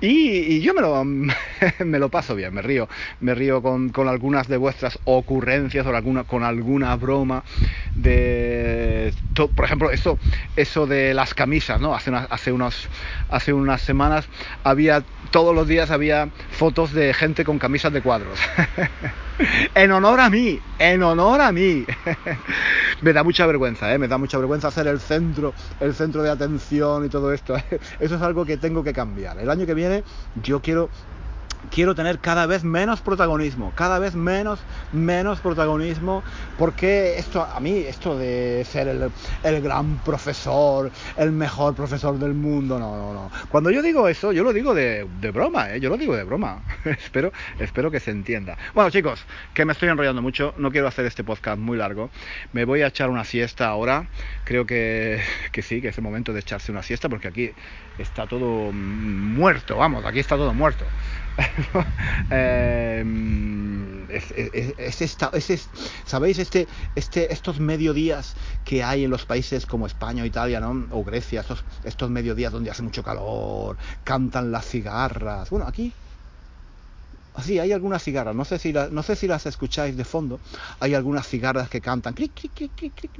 Y, 0.00 0.60
yo 0.60 0.72
me 0.72 0.80
lo, 0.80 1.04
me 1.84 1.98
lo 1.98 2.08
paso 2.08 2.34
bien, 2.34 2.54
me 2.54 2.62
río, 2.62 2.88
me 3.20 3.34
río 3.34 3.60
con, 3.60 3.92
algunas 4.08 4.48
de 4.48 4.56
vuestras 4.56 4.98
ocurrencias 5.04 5.86
o 5.86 5.94
alguna, 5.94 6.24
con 6.24 6.42
alguna 6.42 6.96
broma 6.96 7.44
de, 7.94 9.12
por 9.34 9.64
ejemplo, 9.64 9.90
eso, 9.90 10.18
eso 10.56 10.86
de 10.86 11.12
las 11.12 11.34
camisas, 11.34 11.80
¿no? 11.80 11.94
Hace, 11.94 12.12
hace, 12.14 12.52
unos, 12.52 12.88
hace 13.28 13.52
unas 13.52 13.82
semanas 13.82 14.26
había, 14.64 15.04
todos 15.30 15.54
los 15.54 15.68
días 15.68 15.90
había 15.90 16.30
fotos 16.50 16.92
de 16.92 17.12
gente 17.12 17.44
con 17.44 17.58
camisas 17.58 17.92
de 17.92 18.00
cuadros. 18.00 18.38
en 19.74 19.90
honor 19.92 20.20
a 20.20 20.30
mí, 20.30 20.60
en 20.78 21.02
honor 21.02 21.40
a 21.40 21.52
mí. 21.52 21.86
me 23.02 23.12
da 23.12 23.22
mucha 23.22 23.46
vergüenza, 23.46 23.92
¿eh? 23.92 23.98
me 23.98 24.08
da 24.08 24.18
mucha 24.18 24.38
vergüenza 24.38 24.70
ser 24.70 24.86
el 24.86 25.00
centro, 25.00 25.54
el 25.80 25.94
centro 25.94 26.22
de 26.22 26.30
atención 26.30 27.04
y 27.04 27.08
todo 27.08 27.32
esto. 27.32 27.56
Eso 27.98 28.16
es 28.16 28.22
algo 28.22 28.44
que 28.44 28.56
tengo 28.56 28.82
que 28.82 28.92
cambiar. 28.92 29.38
El 29.38 29.50
año 29.50 29.66
que 29.66 29.74
viene 29.74 30.04
yo 30.42 30.60
quiero 30.60 30.90
quiero 31.70 31.94
tener 31.94 32.18
cada 32.18 32.46
vez 32.46 32.64
menos 32.64 33.00
protagonismo, 33.00 33.72
cada 33.74 33.98
vez 33.98 34.14
menos, 34.14 34.60
menos 34.92 35.40
protagonismo, 35.40 36.22
porque 36.58 37.18
esto, 37.18 37.42
a 37.42 37.60
mí, 37.60 37.78
esto 37.78 38.16
de 38.16 38.64
ser 38.64 38.88
el, 38.88 39.62
gran 39.62 39.98
profesor, 39.98 40.90
el 41.16 41.32
mejor 41.32 41.74
profesor 41.74 42.18
del 42.18 42.34
mundo, 42.34 42.78
no, 42.78 42.96
no, 42.96 43.12
no. 43.12 43.30
Cuando 43.48 43.70
yo 43.70 43.82
digo 43.82 44.08
eso, 44.08 44.32
yo 44.32 44.42
lo 44.42 44.52
digo 44.52 44.74
de, 44.74 45.06
broma, 45.32 45.74
¿eh? 45.74 45.80
yo 45.80 45.88
lo 45.88 45.96
digo 45.96 46.16
de 46.16 46.24
broma. 46.24 46.62
espero, 46.84 47.32
espero 47.58 47.90
que 47.90 48.00
se 48.00 48.10
entienda. 48.10 48.56
Bueno, 48.74 48.90
chicos, 48.90 49.24
que 49.54 49.64
me 49.64 49.72
estoy 49.72 49.88
enrollando 49.88 50.22
mucho, 50.22 50.54
no 50.56 50.70
quiero 50.70 50.88
hacer 50.88 51.06
este 51.06 51.24
podcast 51.24 51.58
muy 51.58 51.76
largo, 51.76 52.10
me 52.52 52.64
voy 52.64 52.82
a 52.82 52.88
echar 52.88 53.10
una 53.10 53.24
siesta 53.24 53.68
ahora, 53.68 54.08
creo 54.44 54.66
que, 54.66 55.20
que 55.52 55.62
sí, 55.62 55.80
que 55.80 55.88
es 55.88 55.98
el 55.98 56.04
momento 56.04 56.32
de 56.32 56.40
echarse 56.40 56.72
una 56.72 56.82
siesta, 56.82 57.08
porque 57.08 57.28
aquí 57.28 57.50
está 57.98 58.26
todo 58.26 58.72
muerto, 58.72 59.76
vamos, 59.76 60.04
aquí 60.04 60.20
está 60.20 60.36
todo 60.36 60.54
muerto. 60.54 60.84
Em, 62.30 64.08
es, 64.10 65.00
esta, 65.00 65.30
¿Sabéis 66.04 66.38
este, 66.38 66.68
este, 66.94 67.32
estos 67.32 67.60
mediodías 67.60 68.34
que 68.64 68.82
hay 68.82 69.04
en 69.04 69.10
los 69.10 69.26
países 69.26 69.66
como 69.66 69.86
España 69.86 70.22
o 70.22 70.26
Italia 70.26 70.60
¿no? 70.60 70.86
o 70.90 71.04
Grecia? 71.04 71.40
Estos, 71.40 71.64
estos 71.82 72.10
mediodías 72.10 72.52
donde 72.52 72.70
hace 72.70 72.82
mucho 72.82 73.02
calor, 73.02 73.78
cantan 74.04 74.52
las 74.52 74.66
cigarras. 74.66 75.50
Bueno, 75.50 75.66
aquí 75.66 75.94
Sí, 77.42 77.58
hay 77.58 77.72
algunas 77.72 78.02
cigarras, 78.02 78.34
no 78.34 78.44
sé 78.44 78.58
si, 78.58 78.72
no 78.72 79.02
sé 79.02 79.16
si 79.16 79.26
las 79.26 79.46
escucháis 79.46 79.96
de 79.96 80.04
fondo, 80.04 80.40
hay 80.78 80.94
algunas 80.94 81.26
cigarras 81.26 81.68
que 81.68 81.80
cantan, 81.80 82.14
clic, 82.14 82.32
clic, 82.34 82.52
clic, 82.54 82.72
clic, 82.74 82.94
clic, 82.94 83.12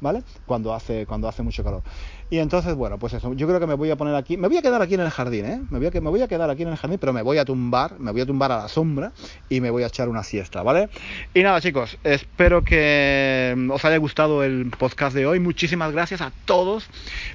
¿vale? 0.00 0.22
Cuando 0.46 0.74
hace, 0.74 1.06
cuando 1.06 1.28
hace 1.28 1.42
mucho 1.42 1.62
calor. 1.62 1.82
Y 2.30 2.38
entonces, 2.38 2.74
bueno, 2.74 2.98
pues 2.98 3.12
eso, 3.12 3.32
yo 3.34 3.46
creo 3.46 3.58
que 3.60 3.66
me 3.66 3.74
voy 3.74 3.90
a 3.90 3.96
poner 3.96 4.14
aquí, 4.14 4.36
me 4.36 4.48
voy 4.48 4.56
a 4.56 4.62
quedar 4.62 4.80
aquí 4.82 4.94
en 4.94 5.00
el 5.00 5.10
jardín, 5.10 5.44
¿eh? 5.44 5.60
Me 5.70 5.78
voy 5.78 5.88
a, 5.88 6.00
me 6.00 6.10
voy 6.10 6.22
a 6.22 6.28
quedar 6.28 6.48
aquí 6.50 6.62
en 6.62 6.68
el 6.68 6.76
jardín, 6.76 6.98
pero 6.98 7.12
me 7.12 7.22
voy 7.22 7.38
a 7.38 7.44
tumbar, 7.44 7.98
me 7.98 8.12
voy 8.12 8.20
a 8.20 8.26
tumbar 8.26 8.52
a 8.52 8.58
la 8.58 8.68
sombra 8.68 9.12
y 9.48 9.60
me 9.60 9.70
voy 9.70 9.82
a 9.82 9.86
echar 9.86 10.08
una 10.08 10.22
siesta, 10.22 10.62
¿vale? 10.62 10.90
Y 11.34 11.42
nada, 11.42 11.60
chicos, 11.60 11.98
espero 12.04 12.62
que 12.62 13.54
os 13.70 13.84
haya 13.84 13.96
gustado 13.96 14.44
el 14.44 14.70
podcast 14.78 15.14
de 15.14 15.26
hoy. 15.26 15.40
Muchísimas 15.40 15.92
gracias 15.92 16.20
a 16.20 16.32
todos 16.44 16.86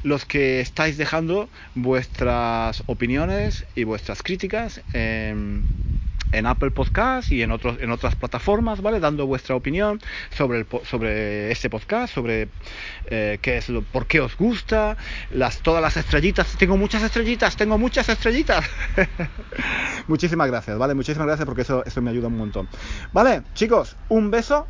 los 0.04 0.26
que 0.26 0.62
estáis 0.62 0.98
dejando 0.98 1.50
vuestras 1.74 2.84
opiniones 2.88 3.66
y 3.76 3.84
vuestras 3.84 4.24
críticas 4.24 4.82
en 6.32 6.46
Apple 6.46 6.72
Podcast 6.72 7.32
y 7.32 7.42
en, 7.42 7.52
otros, 7.52 7.78
en 7.80 7.92
otras 7.92 8.16
plataformas, 8.16 8.82
¿vale? 8.82 9.00
Dando 9.00 9.26
vuestra 9.28 9.56
opinión 9.56 10.02
sobre, 10.32 10.60
el, 10.60 10.68
sobre 10.84 11.52
este 11.52 11.70
podcast, 11.70 12.14
sobre 12.14 12.50
eh, 13.06 13.40
qué 13.42 13.58
es 13.58 13.70
lo, 13.70 13.82
por 13.82 14.08
qué 14.08 14.20
os 14.20 14.38
gusta, 14.38 14.98
las, 15.32 15.60
todas 15.60 15.82
las 15.82 15.98
estrellitas. 15.98 16.58
Tengo 16.58 16.78
muchas 16.78 17.04
estrellitas, 17.04 17.56
tengo 17.56 17.78
muchas 17.78 18.10
estrellitas. 18.10 18.66
Muchísimas 20.08 20.48
gracias, 20.48 20.78
¿vale? 20.78 20.94
Muchísimas 20.94 21.28
gracias 21.28 21.46
porque 21.46 21.62
eso, 21.62 21.84
eso 21.86 22.02
me 22.02 22.12
ayuda 22.12 22.28
un 22.28 22.38
montón. 22.38 22.68
Vale, 23.14 23.44
chicos, 23.54 23.96
un 24.10 24.32
beso. 24.32 24.68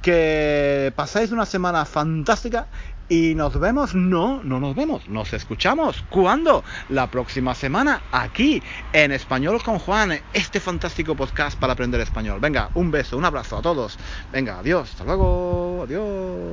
Que 0.00 0.92
pasáis 0.94 1.32
una 1.32 1.44
semana 1.44 1.84
fantástica 1.84 2.68
y 3.08 3.34
nos 3.34 3.58
vemos, 3.58 3.94
no, 3.94 4.42
no 4.42 4.60
nos 4.60 4.76
vemos, 4.76 5.08
nos 5.08 5.32
escuchamos. 5.32 6.04
¿Cuándo? 6.10 6.64
La 6.88 7.10
próxima 7.10 7.54
semana, 7.54 8.02
aquí, 8.12 8.62
en 8.92 9.12
Español 9.12 9.62
con 9.62 9.78
Juan, 9.78 10.20
este 10.32 10.60
fantástico 10.60 11.14
podcast 11.14 11.58
para 11.58 11.72
aprender 11.72 12.00
español. 12.00 12.40
Venga, 12.40 12.70
un 12.74 12.90
beso, 12.90 13.16
un 13.16 13.24
abrazo 13.24 13.56
a 13.56 13.62
todos. 13.62 13.98
Venga, 14.32 14.58
adiós, 14.58 14.90
hasta 14.90 15.04
luego, 15.04 15.82
adiós. 15.84 16.48